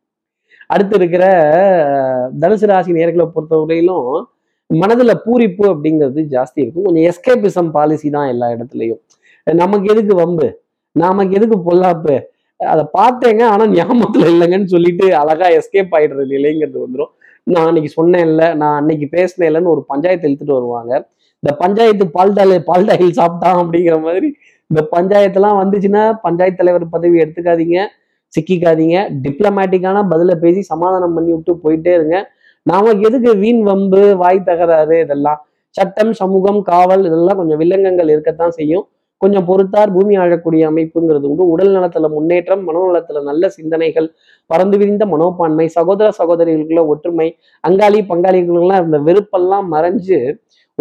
அடுத்து 0.68 0.96
இருக்கிற 0.96 1.24
தனுசு 2.40 2.66
ராசி 2.66 2.92
நேர்களை 2.92 3.26
பொறுத்தவரையிலும் 3.36 4.10
மனதுல 4.70 5.14
பூரிப்பு 5.26 5.64
அப்படிங்கிறது 5.72 6.22
ஜாஸ்தி 6.36 6.60
இருக்கும். 6.64 6.84
கொஞ்சம் 6.84 7.08
எஸ்கேபிசம் 7.12 7.72
பாலிசி 7.72 8.10
தான் 8.10 8.28
எல்லா 8.28 8.48
இடத்துலையும். 8.48 9.02
நமக்கு 9.48 9.88
எதுக்கு 9.94 10.16
வம்பு? 10.16 10.48
நமக்கு 10.92 11.36
எதுக்கு 11.36 11.58
பொல்லாப்பு? 11.72 12.16
அதை 12.60 12.84
பார்த்தேங்க 12.98 13.44
ஆனா 13.44 13.64
ஞாபகத்துல 13.66 14.26
இல்லைங்கன்னு 14.34 14.66
சொல்லிட்டு 14.66 15.16
அழகா 15.16 15.48
எஸ்கேப் 15.58 15.94
ஆயிடுற 15.98 16.24
நிலைங்கிறது 16.34 16.80
வந்துடும் 16.86 17.12
நான் 17.44 17.68
அன்னைக்கு 17.68 17.92
சொன்னேன்ல 18.02 18.56
நான் 18.56 18.76
அன்னைக்கு 18.76 19.06
பேசினேன்லன்னு 19.12 19.72
ஒரு 19.76 19.82
பஞ்சாயத்து 19.88 20.28
இழுத்துட்டு 20.30 20.58
வருவாங்க. 20.60 20.92
இந்த 21.44 21.52
பஞ்சாயத்து 21.62 22.06
பால்டால் 22.16 22.56
பால்டாயில் 22.68 23.18
சாப்பிட்டான் 23.20 23.60
அப்படிங்கிற 23.62 23.96
மாதிரி 24.02 24.28
இந்த 24.70 24.82
பஞ்சாயத்துலாம் 24.92 25.60
வந்துச்சுன்னா 25.62 26.04
பஞ்சாயத்து 26.26 26.60
தலைவர் 26.62 26.86
பதவி 26.90 27.16
எடுத்துக்காதீங்க 27.24 27.80
சிக்கிக்காதீங்க 28.34 28.98
டிப்ளமேட்டிக்கான 29.24 30.04
பதில 30.12 30.36
பேசி 30.44 30.62
சமாதானம் 30.70 31.16
பண்ணி 31.16 31.32
விட்டு 31.34 31.54
போயிட்டே 31.64 31.94
இருங்க. 31.98 32.18
நாம 32.66 32.94
எதுக்கு 33.08 33.32
வீண் 33.44 33.62
வம்பு 33.62 34.02
வாய் 34.16 34.48
தகராறு 34.50 34.98
இதெல்லாம்? 35.06 35.40
சட்டம் 35.76 36.14
சமூகம் 36.14 36.62
காவல் 36.62 37.04
இதெல்லாம் 37.10 37.40
கொஞ்சம் 37.40 37.60
வில்லங்கங்கள் 37.62 38.12
இருக்கத்தான் 38.14 38.54
செய்யும். 38.60 38.86
கொஞ்சம் 39.22 39.48
பொறுத்தார் 39.50 39.92
பூமி 39.96 40.14
ஆழக்கூடிய 40.18 40.62
அமைப்புங்கிறது 40.70 41.28
உண்டு. 41.32 41.44
உடல் 41.54 41.74
நலத்துல 41.76 42.08
முன்னேற்றம் 42.16 42.64
மனோநலத்துல 42.68 43.22
நல்ல 43.24 43.50
சிந்தனைகள் 43.50 44.08
பறந்து 44.50 44.78
விரிந்த 44.82 45.06
மனோப்பான்மை 45.06 45.68
சகோதர 45.78 46.08
சகோதரிகளுக்குள்ள 46.20 46.84
ஒற்றுமை 46.86 47.28
அங்காளி 47.64 48.00
பங்காளிகளுக்குலாம் 48.12 48.82
இருந்த 48.82 49.00
வெறுப்பெல்லாம் 49.10 49.68
மறைஞ்சு 49.76 50.20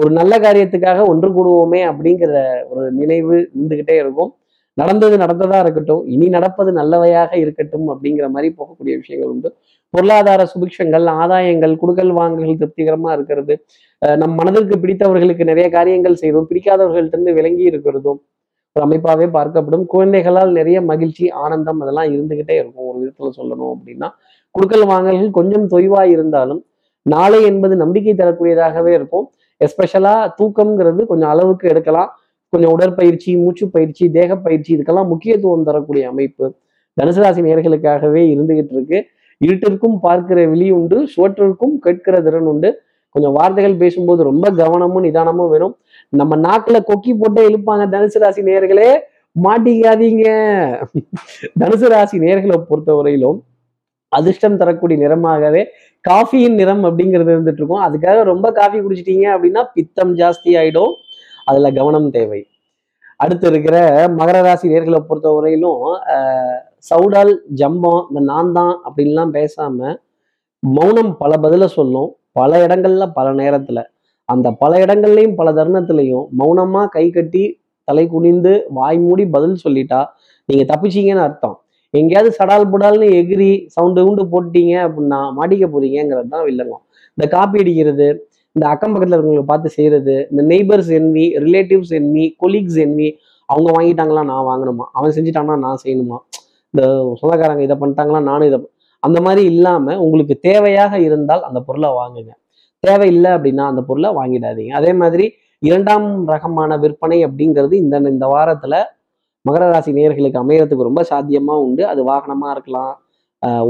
ஒரு 0.00 0.10
நல்ல 0.10 0.38
காரியத்துக்காக 0.38 1.06
ஒன்று 1.06 1.28
கூடுவோமே 1.28 1.78
அப்படிங்கிற 1.78 2.62
ஒரு 2.68 2.92
நினைவு 2.92 3.50
இருந்துகிட்டே 3.54 3.92
இருக்கும். 3.92 4.34
நடந்தது 4.74 5.16
நடந்ததா 5.16 5.60
இருக்கட்டும் 5.60 6.06
இனி 6.06 6.28
நடப்பது 6.28 6.72
நல்லவையாக 6.72 7.36
இருக்கட்டும் 7.36 7.88
அப்படிங்கிற 7.88 8.30
மாதிரி 8.30 8.54
போகக்கூடிய 8.58 8.96
விஷயங்கள் 8.96 9.30
உண்டு. 9.30 9.56
பொருளாதார 9.90 10.42
சுபிக்ஷங்கள் 10.42 11.06
ஆதாயங்கள் 11.22 11.78
குடுக்கல் 11.82 12.12
வாங்கல்கள் 12.12 12.58
திருப்திகரமா 12.58 13.12
இருக்கிறது. 13.12 13.64
அஹ் 14.06 14.16
நம் 14.16 14.34
மனதிற்கு 14.34 14.76
பிடித்தவர்களுக்கு 14.78 15.44
நிறைய 15.44 15.70
காரியங்கள் 15.70 16.14
செய்தும் 16.14 16.48
பிடிக்காதவர்கள்ட்டிருந்து 16.50 17.32
விளங்கி 17.32 17.64
இருக்கிறதும் 17.70 18.20
ஒரு 18.72 18.86
அமைப்பாவே 18.86 19.26
பார்க்கப்படும். 19.30 19.86
குழந்தைகளால் 19.86 20.52
நிறைய 20.52 20.82
மகிழ்ச்சி 20.82 21.30
ஆனந்தம் 21.30 21.80
அதெல்லாம் 21.80 22.12
இருந்துகிட்டே 22.12 22.50
இருக்கும் 22.50 22.86
ஒரு 22.86 22.98
விதத்துல 23.04 23.30
சொல்லணும் 23.40 23.72
அப்படின்னா. 23.74 24.08
குடுக்கல் 24.54 24.86
வாங்கல்கள் 24.86 25.30
கொஞ்சம் 25.30 25.68
தொய்வா 25.68 26.08
இருந்தாலும் 26.08 26.64
நாளை 27.02 27.44
என்பது 27.44 27.76
நம்பிக்கை 27.76 28.14
தரக்கூடியதாகவே 28.14 28.88
இருக்கும். 28.88 29.30
எஸ்பெஷலா 29.64 30.14
தூக்கம்ங்கிறது 30.38 31.06
கொஞ்சம் 31.06 31.28
அளவுக்கு 31.28 31.68
எடுக்கலாம். 31.68 32.10
கொஞ்சம் 32.52 32.72
உடற்பயிற்சி 32.72 33.30
மூச்சு 33.36 33.64
பயிற்சி 33.70 34.04
தேக 34.10 34.36
பயிற்சி 34.36 34.70
இதுக்கெல்லாம் 34.76 35.10
முக்கியத்துவம் 35.12 35.66
தரக்கூடிய 35.68 36.04
அமைப்பு 36.08 36.46
தனுசு 36.96 37.20
ராசி 37.24 37.40
நேர்களுக்காகவே 37.42 38.22
இருந்துகிட்டு 38.32 38.74
இருக்கு. 38.76 38.98
இருட்டிற்கும் 39.44 39.98
பார்க்கிற 40.06 40.38
விழி 40.46 40.70
உண்டு 40.70 40.96
சுவற்றிற்கும் 41.16 41.74
கேட்கிற 41.84 42.16
திறன் 42.20 42.48
உண்டு. 42.52 42.70
கொஞ்சம் 43.14 43.32
வார்த்தைகள் 43.32 43.76
பேசும்போது 43.82 44.22
ரொம்ப 44.22 44.46
கவனமும் 44.50 45.04
நிதானமும் 45.04 45.50
வேணும். 45.52 45.74
நம்ம 46.08 46.36
நாக்குல 46.46 46.78
கொக்கி 46.90 47.12
போட்டே 47.20 47.44
இழுப்பாங்க 47.48 47.84
தனுசு 47.94 48.18
ராசி 48.24 48.42
நேர்களே 48.42 48.90
மாட்டிக்காதீங்க. 49.44 50.26
தனுசு 51.60 51.88
ராசி 51.94 52.18
நேர்களை 52.18 52.58
பொறுத்தவரையிலும் 52.70 53.38
அதிர்ஷ்டம் 54.08 54.56
தரக்கூடிய 54.56 54.96
நிறமாகவே 55.02 55.62
காஃபியின் 56.08 56.56
நிறம் 56.60 56.82
அப்படிங்கிறது 56.88 57.30
இருந்துட்டு 57.34 57.60
இருக்கும். 57.62 57.84
அதுக்காக 57.86 58.22
ரொம்ப 58.32 58.46
காஃபி 58.58 58.78
குடிச்சிட்டீங்க 58.78 59.26
அப்படின்னா 59.34 59.62
பித்தம் 59.76 60.12
ஜாஸ்தி 60.20 60.52
ஆயிடும். 60.60 60.92
அதுல 61.48 61.70
கவனம் 61.78 62.08
தேவை. 62.16 62.40
அடுத்து 63.22 63.46
இருக்கிற 63.50 63.76
மகர 64.18 64.36
ராசி 64.46 64.66
நேர்களை 64.72 65.00
பொறுத்தவரையிலும் 65.08 65.78
வரையிலும் 65.78 66.60
சவுடால் 66.88 67.32
ஜம்பம் 67.60 68.02
இந்த 68.08 68.20
நான் 68.30 68.52
தான் 68.58 68.74
அப்படின்லாம் 68.86 69.32
பேசாம 69.38 69.78
மௌனம் 70.62 71.12
பல 71.22 71.32
பதில 71.44 71.64
சொல்லும். 71.78 72.10
பல 72.38 72.50
இடங்கள்ல 72.66 73.04
பல 73.18 73.28
நேரத்துல. 73.40 73.78
அந்த 74.28 74.48
பல 74.62 74.72
இடங்கள்லையும் 74.84 75.36
பல 75.40 75.52
தருணத்திலையும் 75.58 76.26
மௌனமா 76.40 76.82
கை 76.96 77.04
கட்டி 77.10 77.44
தலை 77.88 78.04
குனிந்து 78.14 78.52
வாய் 78.78 78.98
மூடி 79.04 79.24
பதில் 79.34 79.56
சொல்லிட்டா 79.64 80.00
நீங்க 80.48 80.64
தப்பிச்சீங்கன்னு 80.72 81.26
அர்த்தம். 81.28 81.56
எங்கேயாவது 81.98 82.30
சடால் 82.38 82.70
புடால்னு 82.72 83.06
எகிரி 83.20 83.50
சவுண்டு 83.74 84.00
உண்டு 84.08 84.22
போட்டீங்க 84.32 84.74
அப்படின்னா 84.86 85.20
மாட்டிக்க 85.38 85.66
போறீங்கிறது 85.74 86.28
தான் 86.34 86.44
வில்லங்கம். 86.48 86.82
இந்த 87.16 87.26
காப்பி 87.34 87.58
அடிக்கிறது 87.62 88.08
இந்த 88.56 88.64
அக்கம் 88.72 88.92
பக்கத்தில் 88.92 89.16
இருக்கவங்களை 89.16 89.46
பார்த்து 89.50 89.68
செய்யறது 89.76 90.14
இந்த 90.30 90.42
neighbours 90.52 90.90
envy 90.98 91.24
relatives 91.44 91.92
envy 91.98 92.24
colleagues 92.42 92.78
envy 92.84 93.08
அவங்க 93.48 93.68
வாங்கிட்டாங்களா 93.76 94.22
நான் 94.30 94.46
வாங்கணுமா? 94.50 94.86
அவன் 94.98 95.14
செஞ்சுட்டான்னா 95.16 95.56
நான் 95.66 95.80
செய்யணுமா? 95.84 96.18
இந்த 96.74 96.82
சொந்தக்காரங்க 97.20 97.62
இதை 97.68 97.76
பண்ணிட்டாங்களா 97.82 98.20
நானும் 98.30 98.48
இதை 98.50 98.58
அந்த 99.02 99.18
மாதிரி 99.26 99.42
இல்லாமல் 99.52 100.00
உங்களுக்கு 100.04 100.34
தேவையாக 100.48 100.94
இருந்தால் 101.06 101.42
அந்த 101.48 101.60
பொருளை 101.68 101.90
வாங்குங்க. 102.00 102.32
தேவையில்லை 102.84 103.30
அப்படின்னா 103.36 103.64
அந்த 103.72 103.82
பொருளை 103.88 104.10
வாங்கிடாதீங்க. 104.18 104.72
அதே 104.80 104.92
மாதிரி 105.02 105.24
இரண்டாம் 105.62 106.08
ரகமான 106.32 106.76
விற்பனை 106.82 107.18
அப்படிங்கிறது 107.26 107.74
இந்த 107.84 107.96
இந்த 108.14 108.26
வாரத்தில் 108.34 108.78
மகர 109.48 109.68
ராசி 109.72 109.90
நேயர்களுக்கு 109.98 110.40
அமையறதுக்கு 110.42 110.88
ரொம்ப 110.88 111.02
சாத்தியமா 111.10 111.54
உண்டு. 111.66 111.82
அது 111.92 112.00
வாகனமா 112.10 112.48
இருக்கலாம் 112.56 112.92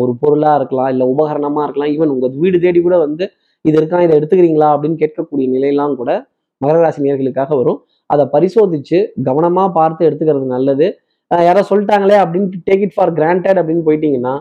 ஒரு 0.03 0.13
பொருளா 0.23 0.53
இருக்கலாம் 0.59 0.89
இல்ல 0.93 1.03
உபகரணமா 1.13 1.63
இருக்கலாம். 1.67 1.91
ஈவன் 1.95 2.13
உங்க 2.15 2.29
வீடு 2.43 2.59
தேடி 2.65 2.81
கூட 2.87 2.97
வந்து 3.05 3.25
இது 3.69 3.77
இருக்கா 3.81 3.99
இதை 4.07 4.15
எடுத்துக்கிறீங்களா 4.19 4.69
அப்படின்னு 4.75 4.99
கேட்கக்கூடிய 5.03 5.47
நிலையெல்லாம் 5.55 5.95
கூட 6.01 6.11
மகர 6.61 6.79
ராசி 6.85 7.01
நேர்களுக்காக 7.07 7.51
வரும். 7.61 7.79
அதை 8.13 8.25
பரிசோதிச்சு 8.35 8.99
கவனமா 9.29 9.65
பார்த்து 9.79 10.09
எடுத்துக்கிறது 10.09 10.47
நல்லது. 10.57 10.87
யாரோ 11.31 11.61
சொல்லிட்டாங்களே 11.69 12.17
அப்படின்னு 12.23 12.61
டேக் 12.69 12.83
இட் 12.87 12.95
ஃபார் 12.97 13.13
கிராண்டட் 13.19 13.59
அப்படின்னு 13.61 13.85
போயிட்டீங்கன்னா 13.89 14.35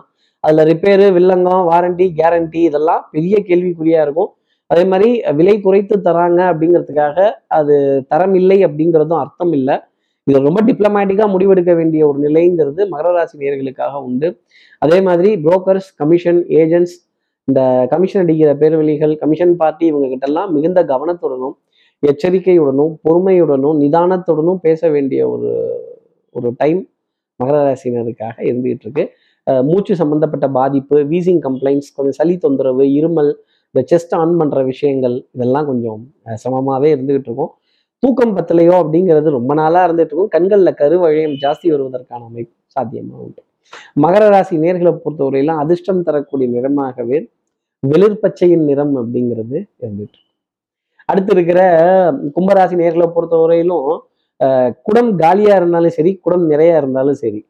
அதுல 0.44 0.62
ரிப்பேரு 0.70 1.06
வில்லங்கம் 1.16 1.62
வாரண்டி 1.70 2.06
கேரண்டி 2.18 2.60
இதெல்லாம் 2.68 3.02
பெரிய 3.14 3.36
கேள்விக்குறியா 3.48 4.00
இருக்கும். 4.06 4.30
அதே 4.70 4.82
மாதிரி 4.90 5.08
விலை 5.38 5.54
குறைத்து 5.66 5.94
தராங்க 6.06 6.40
அப்படிங்கிறதுக்காக 6.50 7.18
அது 7.58 7.76
தரம் 8.12 8.34
இல்லை 8.40 8.58
அப்படிங்கிறதும் 8.66 9.20
அர்த்தம் 9.22 9.52
இல்லை. 9.58 9.76
இது 10.30 10.40
ரொம்ப 10.46 10.60
டிப்ளமேட்டிக்காக 10.68 11.28
முடிவெடுக்க 11.34 11.72
வேண்டிய 11.74 12.02
ஒரு 12.08 12.18
நிலைங்கிறது 12.26 12.82
மகர 12.92 13.12
ராசி 13.16 13.36
நேர்களுக்காக 13.42 13.94
உண்டு. 14.08 14.28
அதே 14.82 14.98
மாதிரி 15.08 15.30
புரோக்கர்ஸ் 15.44 15.88
கமிஷன் 15.96 16.40
ஏஜென்ட்ஸ் 16.60 16.96
இந்த 17.48 17.60
கமிஷன் 17.92 18.22
அடிக்கிற 18.24 18.50
பேர்வழிகள் 18.60 19.14
கமிஷன் 19.22 19.54
பார்ட்டி 19.56 19.84
இவங்க 19.86 20.08
கிட்ட 20.08 20.26
எல்லாம் 20.26 20.50
மிகுந்த 20.56 20.80
கவனத்துடனும் 20.92 21.56
எச்சரிக்கையுடனும் 22.02 22.92
பொறுமையுடனும் 23.06 23.78
நிதானத்துடனும் 23.82 24.60
பேச 24.66 24.90
வேண்டிய 24.90 25.20
ஒரு 25.30 25.50
ஒரு 26.34 26.48
டைம் 26.58 26.80
மகர 27.40 27.56
ராசினருக்காக 27.66 28.36
இருந்துகிட்டு 28.48 28.86
இருக்கு 28.86 29.04
மூச்சு 29.64 29.92
சம்பந்தப்பட்ட 29.96 30.46
பாதிப்பு 30.50 30.96
வீசிங் 31.12 31.42
கம்ப்ளைண்ட்ஸ் 31.46 31.90
கொஞ்சம் 31.96 32.16
சளி 32.18 32.34
தொந்தரவு 32.36 32.84
இருமல் 32.98 33.30
இந்த 33.74 33.82
செஸ்ட் 33.90 34.14
ஆன் 34.14 34.34
பண்ணுற 34.40 34.60
விஷயங்கள் 34.64 35.16
இதெல்லாம் 35.32 35.66
கொஞ்சம் 35.66 36.00
சமமாகவே 36.44 36.88
இருந்துகிட்டு 36.94 37.28
இருக்கும் 37.30 37.52
தூக்கம் 38.02 38.34
பத்தலையோ 38.36 38.74
அப்படிங்கிறது 38.82 39.28
ரொம்ப 39.38 39.52
நாளா 39.60 39.80
இருந்துட்டு 39.86 40.12
இருக்கும். 40.12 40.32
கண்களில் 40.34 40.78
கருவழியம் 40.80 41.34
ஜாஸ்தி 41.42 41.66
வருவதற்கான 41.72 42.20
அமைப்பு 42.28 42.54
சாத்தியமா 42.74 43.16
உண்டு. 43.24 43.40
மகர 44.02 44.22
ராசி 44.34 44.54
நேர்களை 44.64 44.92
பொறுத்தவரையெல்லாம் 45.02 45.60
அதிர்ஷ்டம் 45.64 46.04
தரக்கூடிய 46.06 46.46
நிறமாகவே 46.54 47.18
வெளிர் 47.82 48.20
பச்சையின் 48.22 48.64
நிறம் 48.70 48.94
அப்படிங்கிறது 49.00 49.58
இருந்துட்டு 49.82 50.18
அடுத்து 51.10 51.32
இருக்கிற 51.36 51.60
கும்பராசி 52.36 52.74
நேர்களை 52.80 53.06
பொறுத்தவரையிலும் 53.14 53.86
குடம் 54.86 55.10
காலியா 55.22 55.54
இருந்தாலும் 55.60 55.94
சரி 55.98 56.10
குடம் 56.24 56.44
நிறைய 56.52 56.80
இருந்தாலும் 56.80 57.18
சரி 57.22 57.40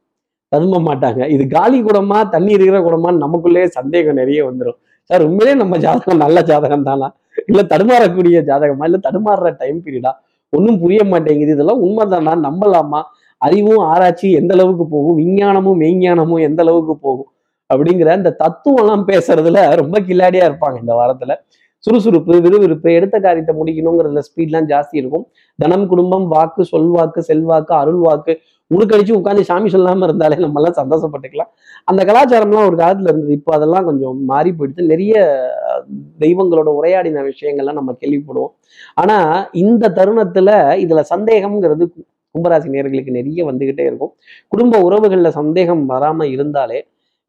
ததும்ப 0.52 0.76
மாட்டாங்க. 0.86 1.20
இது 1.34 1.44
காலி 1.56 1.78
குடமா 1.88 2.18
தண்ணி 2.34 2.50
இருக்கிற 2.56 2.78
குடமான்னு 2.86 3.22
நமக்குள்ளே 3.24 3.62
சந்தேகம் 3.78 4.18
நிறைய 4.20 4.40
வந்துடும் 4.48 4.78
சார் 5.10 5.24
உண்மையிலே 5.26 5.52
நம்ம 5.62 5.76
ஜாதகம் 5.84 6.22
நல்ல 6.24 6.38
ஜாதகம் 6.50 6.86
தானா 6.88 7.08
இல்ல 7.50 7.62
தடுமாறக்கூடிய 7.72 8.38
ஜாதகமா? 8.50 8.84
இல்லை 8.88 9.00
தடுமாறுற 9.06 9.50
டைம் 9.60 9.78
பீரியடா 9.84 10.12
ஒன்றும் 10.52 10.78
புரிய 10.80 11.04
மாட்டேங்குது. 11.04 11.52
இதெல்லாம் 11.52 11.82
உண்மைதானா? 11.84 12.32
நம்பலாமா? 12.46 13.00
அறிவும் 13.38 13.82
ஆராய்ச்சி 13.84 14.32
எந்த 14.32 14.54
அளவுக்கு 14.54 14.86
போகும்? 14.86 15.18
விஞ்ஞானமும் 15.18 15.80
மெய்ஞானமும் 15.80 16.40
எந்த 16.40 16.62
அளவுக்கு 16.62 16.96
போகும்? 16.96 17.30
அப்படிங்கிற 17.74 18.16
இந்த 18.16 18.30
தத்துவம் 18.30 18.78
எல்லாம் 18.78 19.08
பேசுறதுல 19.08 19.76
ரொம்ப 19.76 20.00
கில்லாடியா 20.00 20.46
இருப்பாங்க 20.50 20.80
இந்த 20.80 20.94
வாரத்துல. 20.94 21.34
சுறுசுறுப்பு 21.84 22.40
விறுவிறுப்பு 22.40 22.92
எடுத்த 22.92 23.20
காரியத்தை 23.20 23.56
முடிக்கணுங்கிறதுல 23.56 24.22
ஸ்பீட்லாம் 24.30 24.66
ஜாஸ்தி 24.72 24.96
இருக்கும். 25.00 25.28
தனம் 25.58 25.86
குடும்பம் 25.86 26.26
வாக்கு 26.28 26.62
சொல்வாக்கு 26.72 27.18
செல்வாக்கு 27.18 27.74
அருள்வாக்கு 27.74 28.34
முழுக்கடிச்சு 28.74 28.98
உடுக்கடிச்சு 29.00 29.12
உட்காந்து 29.18 29.42
சாமி 29.48 29.68
சொல்லாமல் 29.74 30.06
இருந்தாலே 30.08 30.36
நம்ம 30.44 30.70
சந்தோஷப்பட்டுக்கலாம். 30.80 31.50
அந்த 31.90 32.00
கலாச்சாரம்லாம் 32.08 32.68
ஒரு 32.70 32.76
காலத்தில் 32.80 33.10
இருந்தது. 33.10 33.32
இப்போ 33.38 33.50
அதெல்லாம் 33.56 33.86
கொஞ்சம் 33.88 34.18
மாறி 34.30 34.50
போயிடுது 34.58 34.82
நிறைய 34.92 35.14
தெய்வங்களோட 36.22 36.68
உரையாடின 36.78 37.24
விஷயங்கள்லாம் 37.30 37.78
நம்ம 37.80 37.94
கேள்விப்படுவோம். 38.02 38.52
ஆனால் 39.02 39.32
இந்த 39.62 39.90
தருணத்தில் 39.98 40.54
இதில் 40.84 41.08
சந்தேகம்ங்கிறது 41.12 41.86
கும்பராசி 42.34 42.68
நேர்களுக்கு 42.74 43.16
நிறைய 43.18 43.44
வந்துக்கிட்டே 43.50 43.84
இருக்கும். 43.90 44.12
குடும்ப 44.48 44.80
உறவுகளில் 44.88 45.36
சந்தேகம் 45.40 45.82
வராமல் 45.92 46.32
இருந்தாலே 46.34 46.78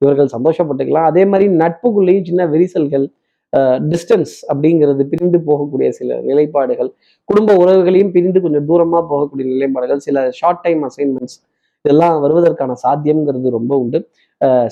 இவர்கள் 0.02 0.34
சந்தோஷப்பட்டுக்கலாம். 0.36 1.10
அதே 1.12 1.24
மாதிரி 1.32 1.48
நட்புக்குள்ளேயும் 1.64 2.28
சின்ன 2.30 2.46
விரிசல்கள் 2.54 3.06
டிஸ்டன்ஸ் 3.92 4.34
அப்படிங்கிறது 4.52 5.04
பிரிந்து 5.12 5.40
போகக்கூடிய 5.48 5.90
சில 6.00 6.20
நிலைப்பாடுகள். 6.30 6.90
குடும்ப 7.30 7.56
உறவுகளையும் 7.62 8.12
பிரிந்து 8.16 8.42
கொஞ்சம் 8.46 8.68
தூரமாக 8.70 9.04
போகக்கூடிய 9.12 9.46
நிலைப்பாடுகள் 9.54 10.04
சில 10.08 10.24
ஷார்ட் 10.40 10.64
டைம் 10.66 10.84
அசைன்மெண்ட்ஸ் 10.90 11.38
இதெல்லாம் 11.86 12.16
வருவதற்கான 12.26 12.76
சாத்தியம்ங்கிறது 12.86 13.50
ரொம்ப 13.58 13.74
உண்டு. 13.84 14.00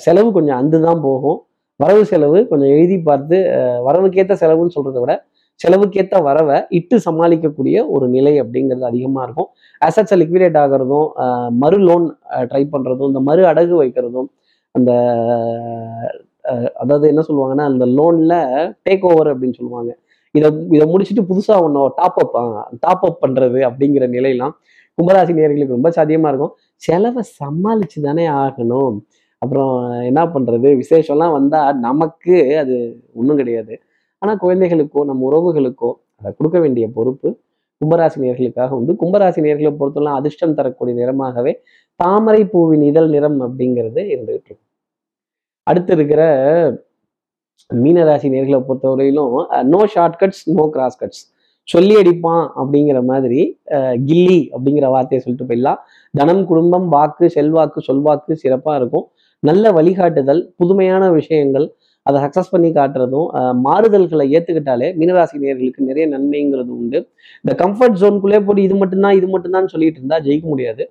செலவு 0.04 0.28
கொஞ்சம் 0.38 0.58
அந்து 0.60 0.78
தான் 0.86 1.02
போகும். 1.08 1.38
வரவு 1.80 2.02
செலவு 2.12 2.38
கொஞ்சம் 2.50 2.72
எழுதி 2.76 2.96
பார்த்து 3.08 3.36
வரவுக்கேற்ற 3.88 4.34
செலவுன்னு 4.42 4.76
சொல்கிறத 4.76 5.00
விட 5.02 5.14
செலவுக்கேற்ற 5.60 6.16
வரவை 6.26 6.56
இட்டு 6.78 6.96
சமாளிக்கக்கூடிய 7.06 7.76
ஒரு 7.94 8.06
நிலை 8.14 8.32
அப்படிங்கிறது 8.42 8.86
அதிகமாக 8.90 9.24
இருக்கும். 9.26 9.48
அசட்ஸை 9.82 10.16
லிக்விடேட் 10.20 10.58
ஆகிறதும் 10.62 11.08
மறு 11.62 11.78
லோன் 11.88 12.06
ட்ரை 12.50 12.62
பண்ணுறதும் 12.74 13.10
இந்த 13.12 13.22
மறு 13.28 13.42
அடகு 13.50 13.74
வைக்கிறதும் 13.82 14.28
அந்த 14.74 14.90
அதாவது 16.74 17.08
என்ன 17.08 17.22
சொல்லுவாங்கன்னா 17.28 17.66
அந்த 17.70 17.84
லோன்ல 17.98 18.34
டேக் 18.88 19.04
ஓவர் 19.10 19.30
அப்படின்னு 19.32 19.58
சொல்லுவாங்க. 19.60 19.90
இதை 20.34 20.48
இதை 20.76 20.86
முடிச்சுட்டு 20.92 21.22
புதுசா 21.30 21.54
ஒன்னும் 21.64 21.92
டாப் 21.96 22.18
அப் 22.22 22.36
டாப் 22.80 23.04
அப் 23.08 23.22
பண்றது 23.24 23.60
அப்படிங்கிற 23.68 24.04
நிலையெல்லாம் 24.08 24.54
கும்பராசி 24.98 25.32
நேர்களுக்கு 25.38 25.76
ரொம்ப 25.78 25.90
சாத்தியமா 25.96 26.30
இருக்கும். 26.32 26.54
செலவை 26.82 27.22
சமாளிச்சு 27.40 27.98
தானே 28.02 28.26
ஆகணும். 28.42 28.96
அப்புறம் 29.42 29.74
என்ன 30.02 30.22
பண்றது? 30.34 30.68
விசேஷம்லாம் 30.82 31.36
வந்தா 31.38 31.60
நமக்கு 31.86 32.36
அது 32.62 32.76
ஒன்றும் 33.14 33.36
கிடையாது. 33.36 33.74
ஆனா 34.22 34.32
குழந்தைகளுக்கோ 34.36 35.02
நம்ம 35.04 35.24
உறவுகளுக்கோ 35.30 35.90
அதை 36.20 36.30
கொடுக்க 36.38 36.58
வேண்டிய 36.60 36.86
பொறுப்பு 36.96 37.28
கும்பராசி 37.80 38.18
நேர்களுக்காக 38.24 38.70
உண்டு. 38.70 38.92
கும்பராசி 39.02 39.40
நேர்களை 39.46 39.70
பொறுத்தவரை 39.76 40.12
அதிர்ஷ்டம் 40.20 40.56
தரக்கூடிய 40.58 40.94
நிறமாகவே 41.00 41.52
தாமரை 42.00 42.42
பூவின் 42.44 42.84
இதழ் 42.90 43.08
நிறம் 43.08 43.38
அப்படிங்கிறது 43.46 44.00
இருந்துகிட்டு 44.14 44.50
இருக்கும் 44.50 44.69
அடுத்து 45.66 45.92
இருக்கிற 45.98 46.22
மீனராசி 47.70 48.28
நேர்களை 48.34 48.58
பொறுத்தவரையிலும் 48.68 49.34
no 49.72 49.80
shortcuts 49.94 50.42
no 50.58 50.64
cross 50.76 51.00
cuts 51.02 51.22
சொல்லி 51.68 51.94
அடிப்பான் 52.00 52.44
அப்படிங்கிற 52.60 52.98
மாதிரி 53.10 53.40
கில்லி 54.08 54.40
அப்படிங்கிற 54.54 54.86
வார்த்தையை 54.94 55.20
சொல்லிட்டு 55.24 55.48
போயிடலாம். 55.50 55.80
தனம் 56.18 56.42
குடும்பம் 56.50 56.86
வாக்கு 56.94 57.26
செல்வாக்கு 57.34 57.80
சொல்வாக்கு 57.88 58.32
சிறப்பாக 58.42 58.78
இருக்கும். 58.80 59.06
நல்ல 59.48 59.72
வழிகாட்டுதல் 59.76 60.42
புதுமையான 60.60 61.04
விஷயங்கள் 61.18 61.66
அதை 62.06 62.18
சக்சஸ் 62.24 62.52
பண்ணி 62.54 62.70
காட்டுறதும் 62.78 63.28
மாறுதல்களை 63.66 64.26
ஏத்துக்கிட்டாலே 64.36 64.88
மீனராசி 65.00 65.36
நேர்களுக்கு 65.44 65.88
நிறைய 65.90 66.04
நன்மைங்கிறது 66.14 66.72
உண்டு. 66.80 66.98
இந்த 67.42 67.52
கம்ஃபர்ட் 67.62 67.98
ஜோனுக்குள்ளே 68.02 68.40
போட்டு 68.46 68.62
இது 68.68 68.76
மட்டும்தான் 68.82 69.16
இது 69.18 69.28
மட்டும்தான் 69.34 69.70
சொல்லிட்டு 69.74 70.00
இருந்தால் 70.00 70.24
ஜெயிக்க 70.26 70.46
முடியாது. 70.54 70.84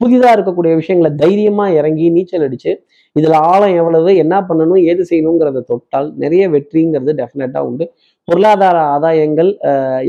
புதிதாக 0.00 0.34
இருக்கக்கூடிய 0.36 0.72
விஷயங்களை 0.80 1.10
தைரியமாக 1.22 1.76
இறங்கி 1.80 2.06
நீச்சல் 2.16 2.44
அடித்து 2.46 2.72
இதில் 3.16 3.36
ஆழம் 3.50 3.76
எவ்வளவு 3.80 4.10
என்ன 4.22 4.34
பண்ணணும் 4.48 4.82
ஏது 4.90 5.02
செய்யணுங்கிறத 5.10 5.64
தொட்டால் 5.70 6.08
நிறைய 6.22 6.44
வெற்றிங்கிறது 6.54 7.12
டெஃபினட்டாக 7.20 7.68
உண்டு. 7.68 7.84
பொருளாதார 8.28 8.76
ஆதாயங்கள் 8.94 9.50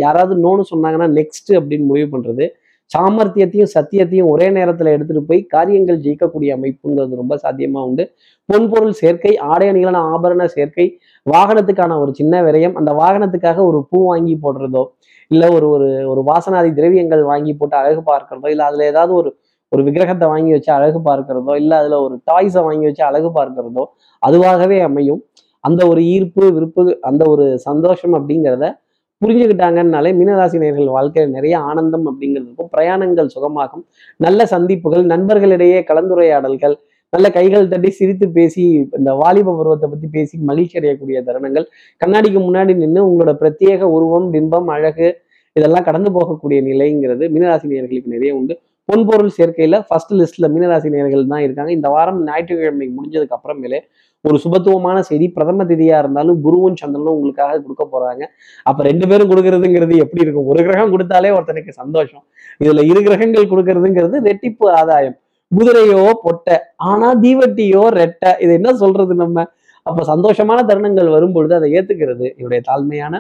யாராவது 0.03 0.35
நோன்னு 0.45 0.63
சொன்னாங்கன்னா 0.71 1.09
நெக்ஸ்ட் 1.19 1.51
அப்படின்னு 1.59 1.87
முடிவு 1.91 2.07
பண்ணுறது 2.13 2.45
சாமர்த்தியத்தையும் 2.91 3.71
சத்தியத்தையும் 3.75 4.29
ஒரே 4.33 4.47
நேரத்தில் 4.57 4.91
எடுத்துகிட்டு 4.93 5.29
போய் 5.29 5.41
காரியங்கள் 5.53 6.01
ஜெயிக்கக்கூடிய 6.03 6.49
அமைப்புங்கிறது 6.57 7.21
ரொம்ப 7.21 7.35
சாத்தியமாக 7.43 7.87
உண்டு. 7.89 8.03
பொன்பொருள் 8.49 8.95
சேர்க்கை 8.99 9.31
ஆடை 9.51 9.67
அணிகளான 9.71 10.01
ஆபரண 10.13 10.45
சேர்க்கை 10.55 10.85
வாகனத்துக்கான 11.25 11.97
ஒரு 12.03 12.11
சின்ன 12.19 12.43
விரயம் 12.47 12.75
அந்த 12.81 12.91
வாகனத்துக்காக 13.01 13.63
ஒரு 13.69 13.79
பூ 13.89 13.99
வாங்கி 14.09 14.35
போடுறதோ 14.43 14.83
இல்லை 15.31 15.47
ஒரு 15.57 15.67
ஒரு 15.75 15.87
ஒரு 16.11 16.21
வாசனாதி 16.29 16.71
திரவியங்கள் 16.79 17.23
வாங்கி 17.31 17.53
போட்டு 17.53 17.75
அழகு 17.81 18.01
பார்க்கறதோ 18.11 18.49
இல்லை 18.53 18.65
அதில் 18.65 18.89
ஏதாவது 18.91 19.13
ஒரு 19.15 19.29
ஒரு 19.75 19.83
விக்கிரகத்தை 19.87 20.27
வாங்கி 20.33 20.51
வச்சு 20.55 20.71
அழகு 20.77 20.99
பார்க்கிறதோ 21.09 21.53
இல்லை 21.61 21.75
அதில் 21.81 21.97
ஒரு 22.05 22.15
டாய்ஸை 22.29 22.63
வாங்கி 22.67 22.87
வச்சு 22.89 23.03
அழகு 23.09 23.29
பார்க்கிறதோ 23.39 23.85
அதுவாகவே 24.21 24.79
அமையும். 24.87 25.21
அந்த 25.63 25.81
ஒரு 25.91 26.01
ஈர்ப்பு 26.15 26.43
விருப்பு 26.55 26.83
அந்த 27.09 27.23
ஒரு 27.33 27.45
சந்தோஷம் 27.67 28.15
அப்படிங்கிறத 28.17 28.65
புரிஞ்சுக்கிட்டாங்கன்னாலே 29.21 30.09
மீனராசினியர்கள் 30.17 30.89
வாழ்க்கையில் 30.95 31.35
நிறைய 31.35 31.55
ஆனந்தம் 31.69 32.07
அப்படிங்கிறது 32.09 32.47
இருக்கும். 32.47 32.69
பிரயாணங்கள் 32.75 33.29
சுகமாகும். 33.35 33.83
நல்ல 34.25 34.45
சந்திப்புகள் 34.53 35.05
நண்பர்களிடையே 35.13 35.79
கலந்துரையாடல்கள் 35.89 36.75
நல்ல 37.13 37.27
கைகள் 37.37 37.69
தட்டி 37.71 37.89
சிரித்து 37.97 38.25
பேசி 38.37 38.61
இந்த 38.97 39.11
வாலிப 39.21 39.53
பருவத்தை 39.59 39.87
பத்தி 39.91 40.07
பேசி 40.15 40.35
மகிழ்ச்சி 40.49 40.75
அடையக்கூடிய 40.79 41.17
தருணங்கள். 41.27 41.65
கண்ணாடிக்கு 42.01 42.39
முன்னாடி 42.47 42.73
நின்று 42.81 43.01
உங்களோட 43.09 43.33
பிரத்யேக 43.41 43.81
உருவம் 43.97 44.27
பிம்பம் 44.33 44.69
அழகு 44.75 45.07
இதெல்லாம் 45.55 45.85
கடந்து 45.89 46.09
போகக்கூடிய 46.17 46.61
நிலைங்கிறது 46.69 47.25
மீனராசினியர்களுக்கு 47.35 48.15
நிறைய 48.15 48.31
உண்டு. 48.39 48.55
பொன்பொருள் 48.89 49.31
சேர்க்கையில 49.37 49.75
ஃபர்ஸ்ட் 49.87 50.13
லிஸ்ட்ல 50.19 50.47
மீனராசி 50.53 50.89
நேர்கள் 50.95 51.29
தான் 51.33 51.43
இருக்காங்க. 51.45 51.71
இந்த 51.77 51.87
வாரம் 51.93 52.19
ஞாயிற்றுக்கிழமை 52.27 52.87
முடிஞ்சதுக்கு 52.97 53.35
அப்புறமேலே 53.37 53.79
ஒரு 54.25 54.37
சுபத்துவமான 54.43 54.97
செய்தி 55.07 55.25
பிரதம 55.35 55.65
திதியா 55.71 55.97
இருந்தாலும் 56.03 56.37
குருவும் 56.45 56.77
சந்திரனும் 56.81 57.15
உங்களுக்காக 57.17 57.59
கொடுக்க 57.65 57.83
போறாங்க. 57.93 58.23
அப்ப 58.69 58.83
ரெண்டு 58.89 59.05
பேரும் 59.09 59.29
கொடுக்கறதுங்கிறது 59.31 59.95
எப்படி 60.03 60.23
இருக்கும்? 60.25 60.47
ஒரு 60.51 60.61
கிரகம் 60.67 60.93
கொடுத்தாலே 60.93 61.31
ஒருத்தனுக்கு 61.37 61.73
சந்தோஷம். 61.81 62.23
இதுல 62.63 62.83
இரு 62.91 63.01
கிரகங்கள் 63.07 63.51
கொடுக்கறதுங்கிறது 63.51 64.19
ரெட்டிப்பு 64.29 64.67
ஆதாயம். 64.79 65.17
குதிரையோ 65.51 66.03
பொட்டை 66.25 66.55
ஆனா 66.91 67.09
தீவட்டியோ 67.23 67.83
ரெட்டை 68.01 68.31
இது 68.43 68.51
என்ன 68.59 68.69
சொல்றது 68.83 69.15
நம்ம? 69.23 69.45
அப்ப 69.89 70.03
சந்தோஷமான 70.13 70.59
தருணங்கள் 70.69 71.09
வரும் 71.15 71.35
பொழுது 71.35 71.53
அதை 71.59 71.67
ஏத்துக்கிறது 71.79 72.25
என்னுடைய 72.37 72.61
தாழ்மையான 72.69 73.15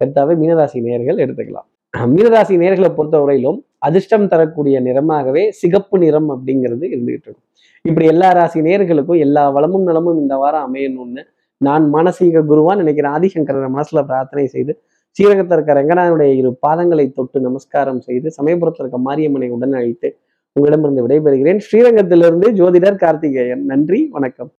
கருத்தாவே 0.00 0.34
மீனராசி 0.40 0.78
நேர்கள் 0.88 1.22
எடுத்துக்கலாம். 1.24 1.66
மீனராசி 2.14 2.54
நேர்களை 2.62 2.90
பொறுத்தவரையிலும் 2.98 3.60
அதிர்ஷ்டம் 3.86 4.28
தரக்கூடிய 4.28 4.76
நிறமாகவே 4.88 5.42
சிகப்பு 5.60 5.96
நிறம் 5.98 6.28
அப்படிங்கிறது 6.34 6.84
இருந்துகிட்டு 6.94 7.26
இருக்கும். 7.26 7.46
இப்படி 7.84 8.06
எல்லா 8.06 8.28
ராசி 8.38 8.60
நேர்களுக்கும் 8.60 9.20
எல்லா 9.26 9.44
வளமும் 9.50 9.82
நலமும் 9.82 10.18
இந்த 10.18 10.34
வாரம் 10.42 10.66
அமையணும்னு 10.68 11.22
நான் 11.60 11.84
மானசீக 11.94 12.42
குருவா 12.50 12.72
நினைக்கிறேன். 12.76 13.12
ஆதிசங்கரரை 13.16 13.68
மனசுல 13.76 14.00
பிரார்த்தனை 14.10 14.46
செய்து 14.46 14.72
ஸ்ரீரங்கத்தில் 15.16 15.56
இருக்க 15.56 15.72
ரங்கநாதனுடைய 15.78 16.30
இரு 16.40 16.50
பாதங்களை 16.66 17.12
தொட்டு 17.12 17.38
நமஸ்காரம் 17.40 18.00
செய்து 18.00 18.28
சமயபுரத்தில் 18.38 18.84
இருக்க 18.84 18.98
மாரியம்மனை 19.08 19.48
உடன் 19.56 19.76
அழைத்து 19.80 20.08
உங்களிடமிருந்து 20.56 21.04
விடைபெறுகிறேன். 21.06 21.60
ஸ்ரீரங்கத்திலிருந்து 21.66 22.48
ஜோதிடர் 22.60 23.02
கார்த்திகேயன். 23.04 23.62
நன்றி 23.64 24.00
வணக்கம். 24.10 24.50